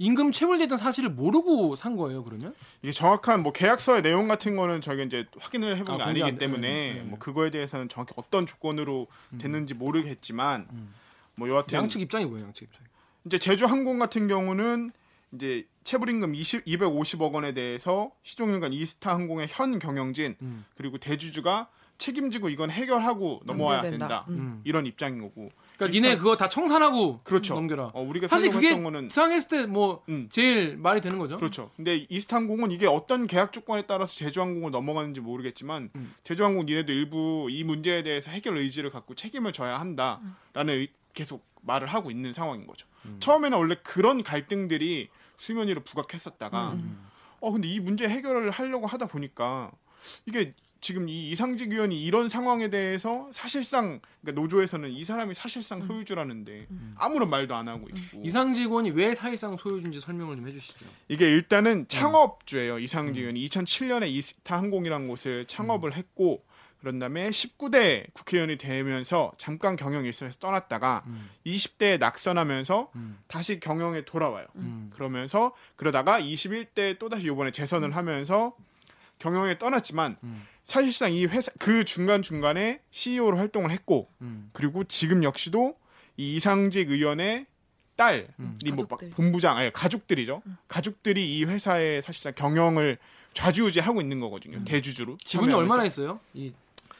[0.00, 2.24] 임금 체불됐던 사실을 모르고 산 거예요.
[2.24, 2.54] 그러면?
[2.80, 6.22] 이게 정확한 뭐 계약서의 내용 같은 거는 저희가 이제 확인을 해본 게 아, 아, 공개
[6.22, 6.46] 안 니기 돼.
[6.46, 7.02] 때문에 네, 네, 네.
[7.02, 9.08] 뭐 그거에 대해서는 정확히 어떤 조건으로
[9.38, 10.66] 됐는지 모르겠지만
[11.34, 12.46] 뭐 여하튼 양측 입장이 뭐예요?
[12.46, 12.82] 양측 입장.
[13.26, 14.90] 이제 제주 항공 같은 경우는
[15.32, 20.64] 이제 체불임금 20, 250억 원에 대해서 시종일관 이스타 항공의 현 경영진 음.
[20.76, 23.98] 그리고 대주주가 책임지고 이건 해결하고 넘어와야 된다.
[23.98, 24.24] 된다.
[24.30, 24.62] 음.
[24.64, 25.50] 이런 입장인 거고.
[25.80, 27.54] 그러니까 니네 그거 다 청산하고 그렇죠.
[27.54, 27.90] 넘겨라.
[27.94, 30.28] 어, 우리가 사실 그게 거는 상했을 때뭐 음.
[30.30, 31.36] 제일 말이 되는 거죠.
[31.36, 31.70] 그렇죠.
[31.74, 36.14] 근데 이스타항공은 이게 어떤 계약 조건에 따라서 제주항공을 넘어가는지 모르겠지만 음.
[36.24, 41.88] 제주항공 니네도 일부 이 문제에 대해서 해결 의지를 갖고 책임을 져야 한다라는 의- 계속 말을
[41.88, 42.86] 하고 있는 상황인 거죠.
[43.06, 43.16] 음.
[43.20, 47.08] 처음에는 원래 그런 갈등들이 수면 위로 부각했었다가 음.
[47.40, 49.70] 어 근데 이 문제 해결을 하려고 하다 보니까
[50.26, 56.66] 이게 지금 이 이상직 위원이 이런 상황에 대해서 사실상 그러니까 노조에서는 이 사람이 사실상 소유주라는데
[56.96, 58.24] 아무런 말도 안 하고 있고 음.
[58.24, 60.86] 이상 직원이 왜 사실상 소유주인지 설명을 좀 해주시죠.
[61.08, 61.32] 이게 음.
[61.32, 62.78] 일단은 창업주예요.
[62.78, 65.44] 이상직 의원이 2007년에 이스타 항공이라는 곳을 음.
[65.46, 66.42] 창업을 했고
[66.80, 71.28] 그런 다음에 19대 국회의원이 되면서 잠깐 경영 일선에서 떠났다가 음.
[71.46, 73.18] 20대에 낙선하면서 음.
[73.26, 74.46] 다시 경영에 돌아와요.
[74.56, 74.90] 음.
[74.94, 78.54] 그러면서 그러다가 21대 또 다시 요번에 재선을 하면서
[79.18, 80.46] 경영에 떠났지만 음.
[80.64, 84.50] 사실상 이 회사 그 중간 중간에 CEO로 활동을 했고 음.
[84.52, 85.76] 그리고 지금 역시도
[86.16, 87.46] 이 이상직 의원의
[87.96, 88.58] 딸이 음.
[88.74, 88.86] 뭐.
[88.86, 90.42] 본부장 아니 가족들이죠.
[90.68, 92.98] 가족들이 이 회사의 사실상 경영을
[93.32, 94.64] 좌지우지하고 있는 거거든요.
[94.64, 95.16] 대주주로.
[95.18, 95.52] 지분이.
[95.52, 96.20] 얼마나 있어요?
[96.34, 96.52] 이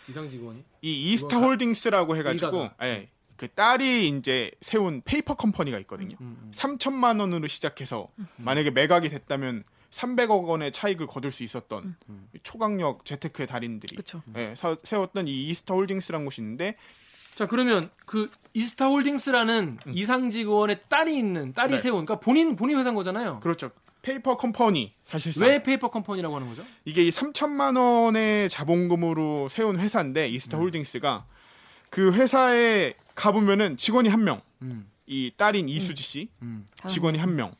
[0.08, 0.62] 이상직 의원이?
[0.82, 2.70] 이 이스타 홀딩스라고 해가지고.
[2.82, 6.16] 예, 그 딸이 이제 세운 페이퍼 컴퍼니가 있거든요.
[6.20, 6.52] 음, 음.
[6.54, 11.96] 3천만 원으로 시작해서 만약에 매각이 됐다면 300억 원의 차익을 거둘 수 있었던
[12.42, 14.22] 초강력 재테크의 달인들이 그렇죠.
[14.36, 16.76] 예, 사- 세웠던 이 이스타 홀딩스라는 곳이 있는데
[17.34, 21.72] 자 그러면 그 이스타 홀딩스라는 이상직 의원의 딸이 있는 딸이 음.
[21.72, 21.78] 네.
[21.78, 23.40] 세운 그러니까 본인 본인 회사인 거잖아요.
[23.40, 23.70] 그렇죠.
[24.02, 26.64] 페이퍼 컴퍼니 사실상 왜 페이퍼 컴퍼니라고 하는 거죠?
[26.84, 30.62] 이게 이 3천만 원의 자본금으로 세운 회사인데 이스타 음.
[30.62, 31.26] 홀딩스가
[31.90, 34.89] 그 회사에 가보면은 직원이 한 명, 음.
[35.12, 36.64] 이 딸인 이수지 씨 음.
[36.86, 37.52] 직원이 한 명,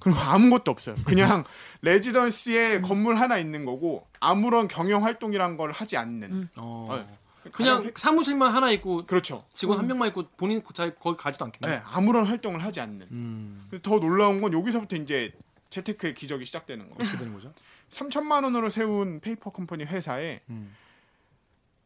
[0.00, 0.96] 그리고 아무것도 없어요.
[1.04, 1.44] 그냥
[1.82, 6.48] 레지던스에 건물 하나 있는 거고 아무런 경영 활동이란 걸 하지 않는.
[6.56, 6.88] 어.
[6.90, 9.44] 어, 그냥 해- 사무실만 하나 있고 그렇죠.
[9.54, 11.76] 직원 한 명만 있고 본인 자 거기 가지도 않겠네.
[11.76, 13.06] 네, 아무런 활동을 하지 않는.
[13.12, 13.60] 음.
[13.82, 15.32] 더 놀라운 건 여기서부터 이제
[15.70, 16.96] 재테크의 기적이 시작되는 거예요.
[17.00, 17.52] 어떻게 되는 거죠?
[17.90, 20.74] 3천만 원으로 세운 페이퍼 컴퍼니 회사에 음.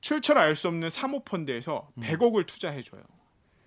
[0.01, 3.03] 출처를 알 수 없는 사모 펀드에서 100억을 투자해 줘요.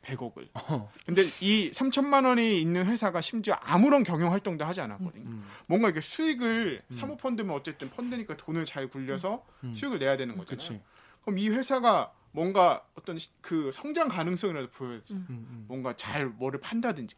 [0.04, 0.48] 100억을.
[0.54, 0.92] 어.
[1.06, 5.26] 근데 이 3천만 원이 있는 회사가 심지어 아무런 경영 활동도 하지 않았거든요.
[5.30, 5.46] 음.
[5.68, 10.58] 뭔가 이렇게 수익을 사모펀드면 어쨌든 펀드니까 돈을 잘 굴려서 수익을 내야 되는 거잖아요.
[10.58, 10.82] 그치.
[11.24, 15.14] 그럼 이 회사가 뭔가 어떤 시- 그 성장 가능성이라도 보여야지.
[15.16, 15.66] 음, 음.
[15.68, 17.16] 뭔가 잘 뭐를 판다든지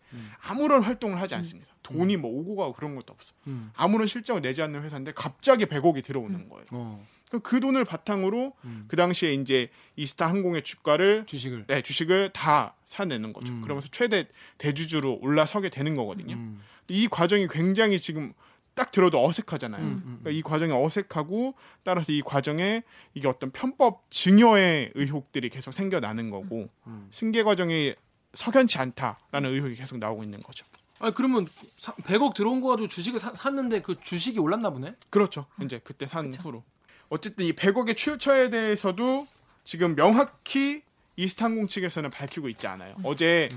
[0.47, 1.69] 아무런 활동을 하지 않습니다.
[1.83, 3.33] 돈이 뭐 오고 가고 그런 것도 없어.
[3.47, 3.71] 음.
[3.75, 6.65] 아무런 실적을 내지 않는 회사인데 갑자기 100억이 들어오는 거예요.
[6.71, 7.05] 어.
[7.31, 8.85] 그럼 그 돈을 바탕으로 음.
[8.89, 11.65] 그 당시에 이제 이스타 항공의 주가를 주식을.
[11.65, 13.53] 네, 주식을 다 사내는 거죠.
[13.53, 13.61] 음.
[13.61, 16.35] 그러면서 최대 대주주로 올라서게 되는 거거든요.
[16.35, 16.61] 음.
[16.89, 18.33] 이 과정이 굉장히 지금
[18.73, 19.81] 딱 들어도 어색하잖아요.
[19.81, 25.71] 음, 음, 그러니까 이 과정이 어색하고 따라서 이 과정에 이게 어떤 편법 증여의 의혹들이 계속
[25.73, 27.07] 생겨나는 거고 음.
[27.11, 27.93] 승계 과정이
[28.33, 30.65] 석연치 않다라는 의혹이 계속 나오고 있는 거죠.
[30.99, 34.95] 아니 그러면 사, 100억 들어온 거 가지고 주식을 사, 샀는데 그 주식이 올랐나 보네.
[35.09, 35.45] 그렇죠.
[35.61, 36.63] 이제 그때 산 후로.
[37.11, 39.27] 어쨌든 이 100억의 출처에 대해서도
[39.65, 40.81] 지금 명확히
[41.17, 42.95] 이스타항공 측에서는 밝히고 있지 않아요.
[43.03, 43.49] 어제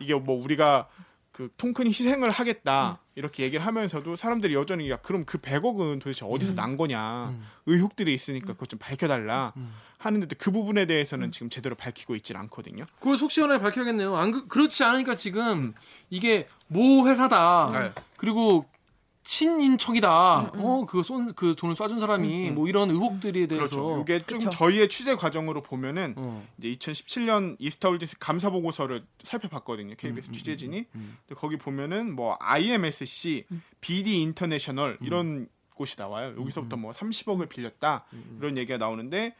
[0.00, 0.88] 이게 뭐 우리가
[1.30, 6.54] 그 통큰이 희생을 하겠다 이렇게 얘기를 하면서도 사람들이 여전히 야 그럼 그 100억은 도대체 어디서
[6.54, 9.52] 난 거냐 의혹들이 있으니까 그것 좀 밝혀달라
[9.98, 12.86] 하는데 그 부분에 대해서는 지금 제대로 밝히고 있질 않거든요.
[12.98, 14.16] 그걸 속 시원하게 밝혀야겠네요.
[14.16, 15.74] 안 그, 그렇지 않으니까 지금
[16.08, 17.68] 이게 모 회사다.
[17.72, 17.92] 네.
[18.16, 18.66] 그리고
[19.24, 20.38] 친인척이다.
[20.54, 24.00] 어, 그 쏜 그 돈을 쏴준 사람이 뭐 이런 의혹들에 대해서 그렇죠.
[24.02, 24.50] 이게 좀 그쵸.
[24.50, 26.46] 저희의 취재 과정으로 보면은 어.
[26.58, 29.94] 이제 2017년 이스타홀딩스 감사 보고서를 살펴봤거든요.
[29.96, 30.84] KBS 취재진이.
[30.92, 33.44] 근데 거기 보면은 뭐 IMSC,
[33.80, 36.34] BD 인터내셔널 이런 곳이 나와요.
[36.38, 38.04] 여기서부터 뭐 30억을 빌렸다
[38.38, 39.34] 이런 얘기가 나오는데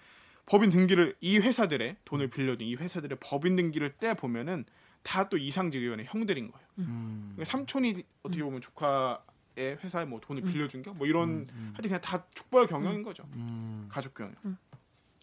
[0.47, 4.65] 법인 등기를 이 회사들의 돈을 빌려준 이 회사들의 법인 등기를 떼 보면은
[5.05, 6.67] 다 또 이상직 의원의 형들인 거예요.
[6.79, 7.33] 음.
[7.35, 9.17] 그러니까 삼촌이 어떻게 보면 조카의
[9.57, 10.93] 회사에 뭐 돈을 빌려준 겨?
[10.95, 13.25] 뭐 이런 하여튼 그냥 다 족벌 경영인 거죠.
[13.35, 13.87] 음.
[13.91, 14.35] 가족 경영.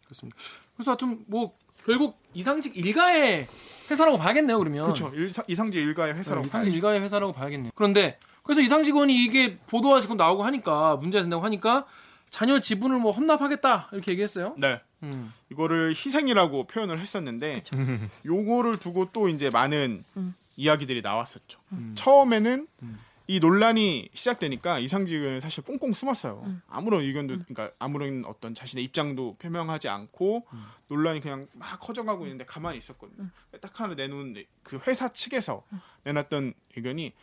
[0.06, 0.38] 그렇습니다.
[0.76, 3.48] 그래서 하여튼 뭐 결국 이상직 일가의
[3.90, 4.58] 회사라고 봐야겠네요.
[4.60, 5.12] 그러면 그렇죠.
[5.48, 6.74] 이상직 일가의 회사라고 네, 이상직.
[6.76, 7.72] 일가의 회사라고 봐야겠네요.
[7.76, 11.86] 그런데 그래서 이상직원이 이게 보도가 지금 나오고 하니까 문제가 된다고 하니까
[12.30, 14.56] 자녀 지분을 뭐 헌납하겠다 이렇게 얘기했어요.
[14.58, 14.82] 네.
[15.04, 15.34] 음.
[15.52, 17.64] 이거를 희생이라고 표현을 했었는데
[18.26, 20.04] 요거를 두고 또 이제 많은
[20.58, 21.60] 이야기들이 나왔었죠.
[21.96, 22.68] 처음에는
[23.30, 26.42] 이 논란이 시작되니까 이상직 의원은 사실 꽁꽁 숨었어요.
[26.48, 26.64] 음.
[26.68, 30.66] 아무런 의견도 그러니까 아무런 어떤 자신의 입장도 표명하지 않고 음.
[30.88, 33.30] 논란이 그냥 막 커져가고 있는데 가만히 있었거든요.
[33.62, 35.80] 딱 하나 내놓은 그 회사 측에서 음.
[36.06, 37.14] 내놨던 의견이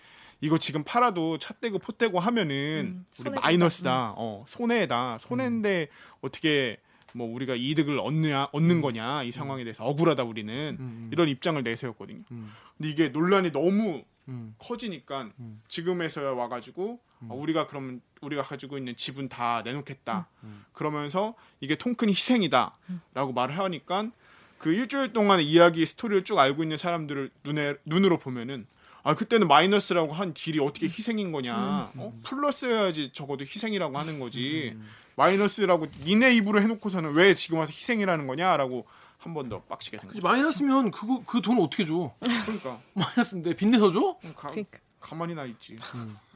[0.40, 3.40] 이거 지금 팔아도 차 떼고 포 떼고 하면은 음, 우리.
[3.40, 4.14] 마이너스다.
[4.16, 5.18] 어, 손해다.
[5.18, 5.88] 손해인데
[6.20, 6.76] 어떻게
[7.14, 11.10] 뭐 우리가 이득을 얻느냐 얻는 거냐 이 상황에 대해서 억울하다 우리는 음.
[11.12, 12.22] 이런 입장을 내세웠거든요.
[12.30, 12.52] 음.
[12.76, 14.54] 근데 이게 논란이 너무 음.
[14.58, 15.62] 커지니까 음.
[15.68, 20.28] 지금에서야 와가지고 어, 우리가 그러면 우리가 가지고 있는 지분 다 내놓겠다.
[20.44, 20.64] 음.
[20.72, 24.10] 그러면서 이게 통큰 희생이다라고 말을 하니까
[24.58, 28.66] 그 일주일 동안의 이야기 스토리를 쭉 알고 있는 사람들을 눈에 눈으로 보면은
[29.02, 31.92] 아 그때는 마이너스라고 한 딜이 어떻게 희생인 거냐?
[31.96, 32.20] 어?
[32.24, 34.76] 플러스여야지 적어도 희생이라고 하는 거지.
[35.14, 38.86] 마이너스라고 니네 입으로 해놓고서는 왜 지금 와서 희생이라는 거냐라고
[39.26, 40.20] 한 번 더 빡치게 거죠.
[40.22, 42.12] 마이너스면 그거 그 돈 어떻게 줘?
[42.20, 44.16] 그러니까 마이너스인데 빚내서 줘?
[44.36, 44.78] 가, 그러니까.
[45.00, 45.76] 가만히 나 있지.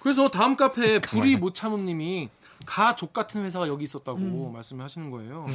[0.00, 2.29] 그래서 다음 카페에 불이 못 참음님이
[2.66, 4.53] 가족 같은 회사가 여기 있었다고 음.
[4.53, 5.46] 말씀을 하시는 거예요.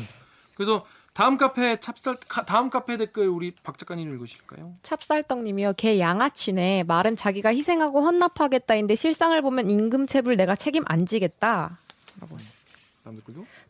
[0.56, 4.74] 그래서 다음 카페 찹쌀 카- 다음 카페 댓글 우리 박 작가님 읽으실까요?
[4.82, 5.74] 찹쌀떡님이요.
[5.78, 6.84] 걔 양아치네.
[6.84, 11.78] 말은 자기가 희생하고 헌납하겠다인데 실상을 보면 임금 체불 내가 책임 안 지겠다.
[12.20, 12.48] 라고 해요.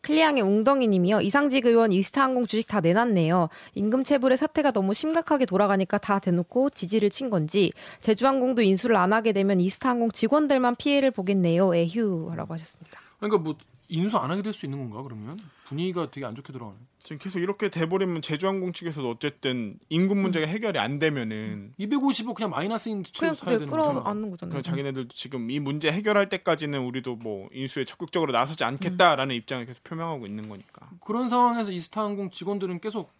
[0.00, 1.20] 클리앙의 웅덩이님이요.
[1.20, 3.48] 이상직 의원 이스타항공 주식 다 내놨네요.
[3.74, 9.32] 임금 체불의 사태가 너무 심각하게 돌아가니까 다 대놓고 지지를 친 건지 제주항공도 인수를 안 하게
[9.32, 11.74] 되면 이스타항공 직원들만 피해를 보겠네요.
[11.74, 13.00] 에휴라고 하셨습니다.
[13.18, 13.54] 그러니까 뭐
[13.88, 16.78] 인수 안 하게 될 수 있는 건가 그러면 분위기가 되게 안 좋게 돌아가네.
[16.98, 23.04] 지금 계속 이렇게 돼버리면 제주항공 측에서도 어쨌든 임금 문제가 해결이 안 되면은 250억 그냥 마이너스인
[23.04, 24.30] 채로 그냥 사야 네, 되는 끌어안는 거잖아.
[24.30, 24.56] 거잖아요.
[24.56, 29.84] 그 자기네들도 지금 이 문제 해결할 때까지는 우리도 뭐 인수에 적극적으로 나서지 않겠다라는 입장을 계속
[29.84, 30.90] 표명하고 있는 거니까.
[31.04, 33.12] 그런 상황에서 이스타항공 직원들은 계속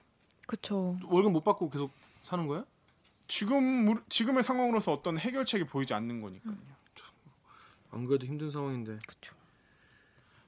[0.48, 0.96] 그쵸.
[1.07, 2.64] 월급 못 받고 계속 사는 거야?
[3.29, 6.55] 지금 지금의 상황으로서 어떤 해결책이 보이지 않는 거니까요.
[7.92, 8.98] 안 그래도 힘든 상황인데.
[9.07, 9.35] 그쵸.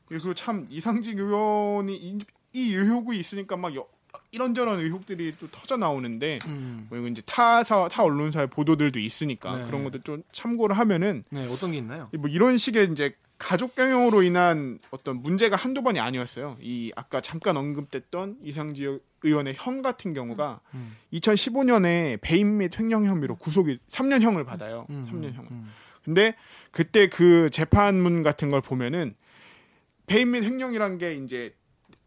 [0.09, 2.19] 그래서 참 이상직 의원이 이,
[2.55, 3.87] 이 의혹이 있으니까 막 여-
[4.31, 6.87] 이런저런 의혹들이 또 터져 나오는데 음.
[6.91, 9.65] 뭐 이제 타사 타 언론사의 보도들도 있으니까 네.
[9.65, 12.09] 그런 것도 좀 참고를 하면은 네 어떤 게 있나요?
[12.19, 16.57] 뭐 이런 식의 이제 가족 경영으로 인한 어떤 문제가 한두 번이 아니었어요.
[16.61, 20.97] 이 아까 잠깐 언급됐던 이상지 의원의 형 같은 경우가 음.
[21.13, 24.87] 2015년에 배임 및 횡령 혐의로 구속이 3년형을 받아요.
[24.91, 25.51] 음, 3년형을.
[25.51, 25.71] 음.
[26.05, 26.35] 근데
[26.71, 29.15] 그때 그 재판문 같은 걸 보면은
[30.09, 31.55] 배임 및 횡령이란 게 이제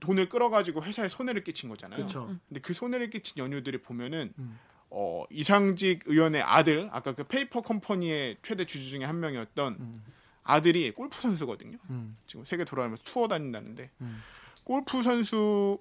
[0.02, 1.98] 돈을 끌어가지고 회사에 손해를 끼친 거잖아요.
[1.98, 2.36] 그렇죠.
[2.48, 4.60] 근데 그 손해를 끼친 연유들이 보면은 음.
[4.90, 10.04] 어, 이상직 의원의 아들 아까 그 페이퍼 컴퍼니의 최대 주주 중에 한 명이었던 음.
[10.44, 11.78] 아들이 골프 선수거든요.
[11.90, 12.18] 음.
[12.28, 14.22] 지금 세계 돌아다니면서 투어 다닌다는데 음.
[14.64, 15.80] 골프 선수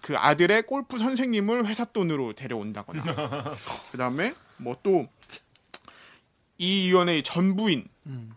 [0.00, 3.02] 그 아들의 골프 선생님을 회사 돈으로 데려온다거나
[3.92, 5.06] 그다음에 뭐 또이
[6.58, 8.34] 의원의 전부인 음.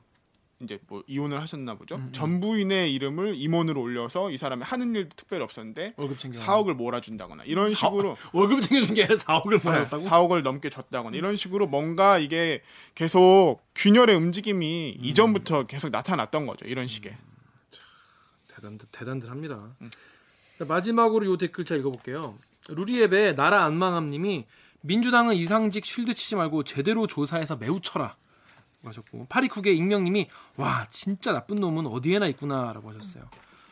[0.60, 1.96] 이제 뭐 이혼을 하셨나 보죠.
[1.96, 2.12] 음, 음.
[2.12, 6.40] 전 부인의 이름을 임원으로 올려서 이 사람이 하는 일도 특별히 없었는데 월급 챙겨.
[6.40, 10.04] 4억을 몰아준다거나 이런 사- 식으로 월급 챙겨준 게 아니라 4억을 벌었다고?
[10.04, 12.64] 4억을 넘게 줬다거나 이런 식으로 뭔가 이게
[12.96, 15.06] 계속 균열의 움직임이 음.
[15.06, 16.66] 이전부터 계속 나타났던 거죠.
[16.66, 17.16] 이런 식의.
[18.48, 19.76] 대단 대단들합니다.
[19.82, 19.90] 음.
[20.58, 22.36] 자, 마지막으로 요 댓글 제가 읽어볼게요.
[22.70, 24.46] 루리앱의 나라 안망함님이
[24.82, 28.16] 민주당은 이상직 쉴드 치지 말고 제대로 조사해서 매우 쳐라.
[28.90, 33.24] 하셨고 파리쿡의 익명님이 와 진짜 나쁜 놈은 어디에나 있구나라고 하셨어요.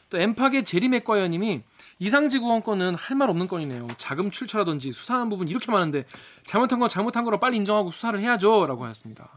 [0.10, 1.63] 또 엠팍의 제리 맥과이어님이
[1.99, 3.88] 이상직 의원 건은 할 말 없는 건이네요.
[3.97, 6.06] 자금 출처라든지 수사하는 부분 이렇게 많은데
[6.45, 9.30] 잘못한 건 잘못한 거로 빨리 인정하고 수사를 해야죠라고 하셨습니다.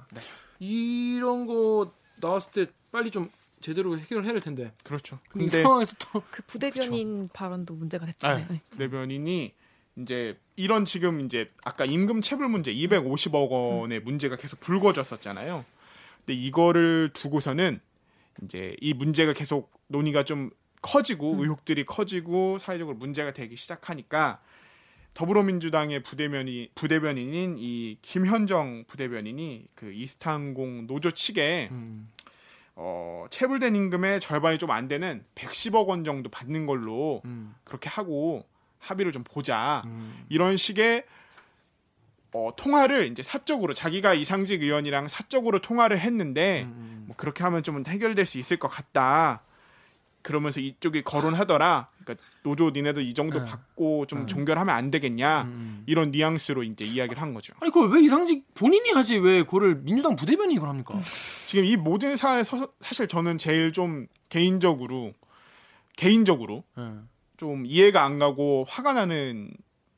[0.58, 4.72] 이런 거 나왔을 때 빨리 좀 제대로 해결을 해야 될 텐데.
[4.84, 5.18] 그렇죠.
[5.30, 8.46] 근데 이 상황에서 또 그 부대변인 발언도 문제가 됐잖아요.
[8.50, 9.52] 아, 내변인이
[9.98, 15.64] 이제 이런 지금 이제 아까 임금 체불 문제 250억 원의 문제가 계속 불거졌었잖아요.
[16.18, 17.80] 근데 이거를 두고서는
[18.44, 20.50] 이제 이 문제가 계속 논의가 좀
[20.82, 24.40] 커지고 의혹들이 커지고 사회적으로 문제가 되기 시작하니까
[25.14, 32.08] 더불어민주당의 부대변이 부대변인인 이 김현정 부대변인이 그 이스타항공 노조 측에 음,
[32.76, 38.46] 어, 체불된 임금의 절반이 좀 안 되는 110억 원 정도 받는 걸로 음, 그렇게 하고
[38.78, 39.82] 합의를 좀 보자.
[39.86, 40.24] 음.
[40.28, 41.04] 이런 식의
[42.32, 47.04] 어, 통화를 이제 사적으로 자기가 이상직 의원이랑 사적으로 통화를 했는데 음.
[47.06, 49.42] 뭐 그렇게 하면 좀 해결될 수 있을 것 같다.
[50.22, 51.86] 그러면서 이쪽이 거론하더라.
[52.04, 53.44] 그러니까 노조 니네도 이 정도 네.
[53.46, 55.42] 받고 좀 종결하면 안 되겠냐.
[55.42, 55.84] 음.
[55.86, 57.54] 이런 뉘앙스로 이제 이야기를 한 거죠.
[57.60, 61.00] 아니 그걸 왜 이상직 본인이 하지 왜 그거를 민주당 부대변인이 이걸 합니까?
[61.46, 65.14] 지금 이 모든 사안에 서 사실 저는 제일 좀 개인적으로
[65.96, 66.82] 개인적으로 예.
[67.38, 69.50] 좀 이해가 안 가고 화가 나는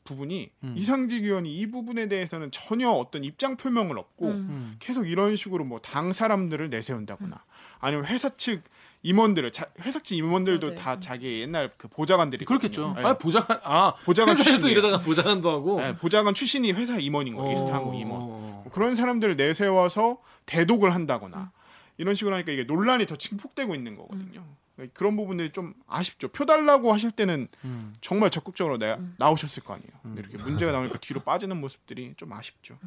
[0.04, 0.74] 부분이 음.
[0.76, 4.76] 이상직 의원이 이 부분에 대해서는 전혀 어떤 입장 표명을 없고 음.
[4.78, 7.44] 계속 이런 식으로 뭐 당 사람들을 내세운다거나
[7.80, 8.62] 아니면 회사 측
[9.02, 10.78] 임원들을 자, 회사 측 임원들도 맞아요.
[10.78, 12.92] 다 자기 옛날 그 보좌관들이 그렇겠죠.
[12.96, 13.02] 네.
[13.04, 14.68] 아 보좌관 아 보좌관 회사에서.
[14.68, 17.48] 이러다가 보좌관도 하고 네, 보좌관 출신이 회사 임원인 거예요.
[17.48, 18.20] 어, 이스타항공 임원.
[18.22, 18.26] 어.
[18.64, 21.52] 뭐 그런 사람들을 내세워서 대독을 한다거나
[21.96, 24.44] 이런 식으로 하니까 이게 논란이 더 증폭되고 있는 거거든요.
[24.88, 26.28] 그런 부분들이 좀 아쉽죠.
[26.28, 27.94] 표 달라고 하실 때는 음.
[28.00, 29.90] 정말 적극적으로 내, 나오셨을 거 아니에요.
[30.02, 32.78] 근데 이렇게 문제가 나오니까 뒤로 빠지는 모습들이 좀 아쉽죠.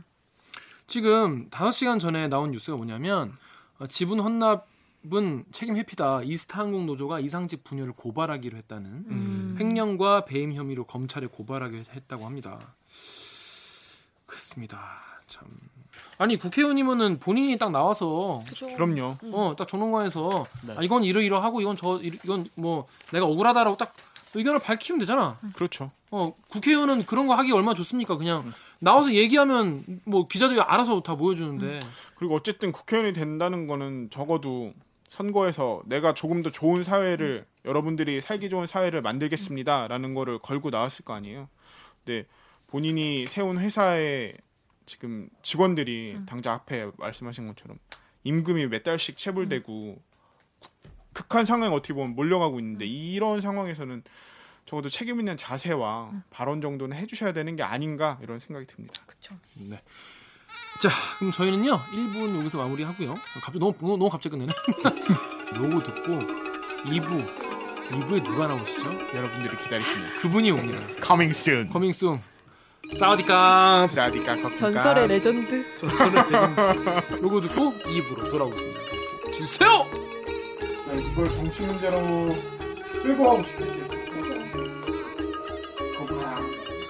[0.87, 3.35] 지금 5시간 전에 나온 뉴스가 뭐냐면
[3.79, 6.23] 어, 지분 헌납은 책임 회피다.
[6.23, 9.55] 이스타항공 노조가 이상직 부녀를 고발하기로 했다는 음.
[9.59, 12.75] 횡령과 배임 혐의로 검찰에 고발하기로 했다고 합니다.
[14.25, 14.79] 그렇습니다.
[15.27, 15.47] 참.
[16.17, 18.41] 아니 국회의원이면은 본인이 딱 나와서
[18.75, 19.17] 그럼요.
[19.31, 20.75] 어딱 조롱관에서 네.
[20.77, 23.93] 아, 이건 이러이러하고 이건 저 이건 뭐 내가 억울하다라고 딱
[24.35, 25.39] 의견을 밝히면 되잖아.
[25.53, 25.91] 그렇죠.
[26.11, 28.17] 어 국회의원은 그런 거 하기 얼마나 좋습니까?
[28.17, 31.79] 그냥 나와서 얘기하면 뭐 기자들이 알아서 다 보여주는데
[32.15, 34.73] 그리고 어쨌든 국회의원이 된다는 거는 적어도
[35.07, 41.13] 선거에서 내가 조금 더 좋은 사회를 여러분들이 살기 좋은 사회를 만들겠습니다라는 거를 걸고 나왔을 거
[41.13, 41.47] 아니에요.
[42.03, 42.25] 근데
[42.67, 44.33] 본인이 세운 회사의
[44.85, 47.77] 지금 직원들이 당장 앞에 말씀하신 것처럼
[48.23, 50.01] 임금이 몇 달씩 체불되고
[51.13, 54.03] 극한 상황에 어떻게 보면 몰려가고 있는데 이런 상황에서는
[54.65, 59.01] 적어도 책임 있는 자세와 발언 정도는 해주셔야 되는 게 아닌가 이런 생각이 듭니다.
[59.05, 59.35] 그쵸.
[59.55, 59.81] 네.
[60.81, 63.15] 자, 그럼 저희는요 1부는 여기서 마무리하고요.
[63.15, 64.53] 갑자기 너무 너무, 너무 갑자기 끝내네.
[65.55, 66.11] 요거 듣고
[66.83, 67.53] 2부
[67.89, 68.89] 2부에 누가 나오시죠?
[69.15, 70.79] 여러분들이 기다리시는 그분이 옵니다.
[71.05, 71.69] Coming soon.
[71.69, 72.21] 커밍순
[72.91, 74.55] 사와디카 사디까 커피까.
[74.55, 75.77] 전설의 레전드.
[75.77, 76.55] 전설의 대전
[77.23, 78.79] 요거 듣고 2부로 돌아오겠습니다.
[79.31, 79.69] 주세요.
[80.87, 82.35] 나 이걸 정치 문제로
[83.01, 83.43] 끌고 가고.
[85.97, 86.39] 거기 가라.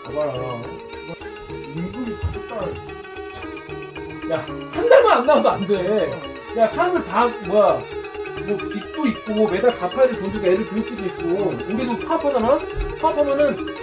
[0.04, 0.62] 봐봐라.
[1.74, 4.32] 임금이 다섯 달.
[4.32, 6.12] 야, 한 달만 안 나와도 안 돼.
[6.58, 7.82] 야, 사람들 다, 뭐야,
[8.46, 11.28] 뭐, 빚도 있고, 매달 갚아야 될 돈도 있고, 애들 교육비도 있고,
[11.74, 12.60] 우리도 파업하잖아?
[13.02, 13.76] 파업하면은,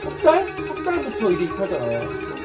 [0.00, 0.46] 석 달?
[0.66, 2.39] 석 달부터 이제 입하잖아.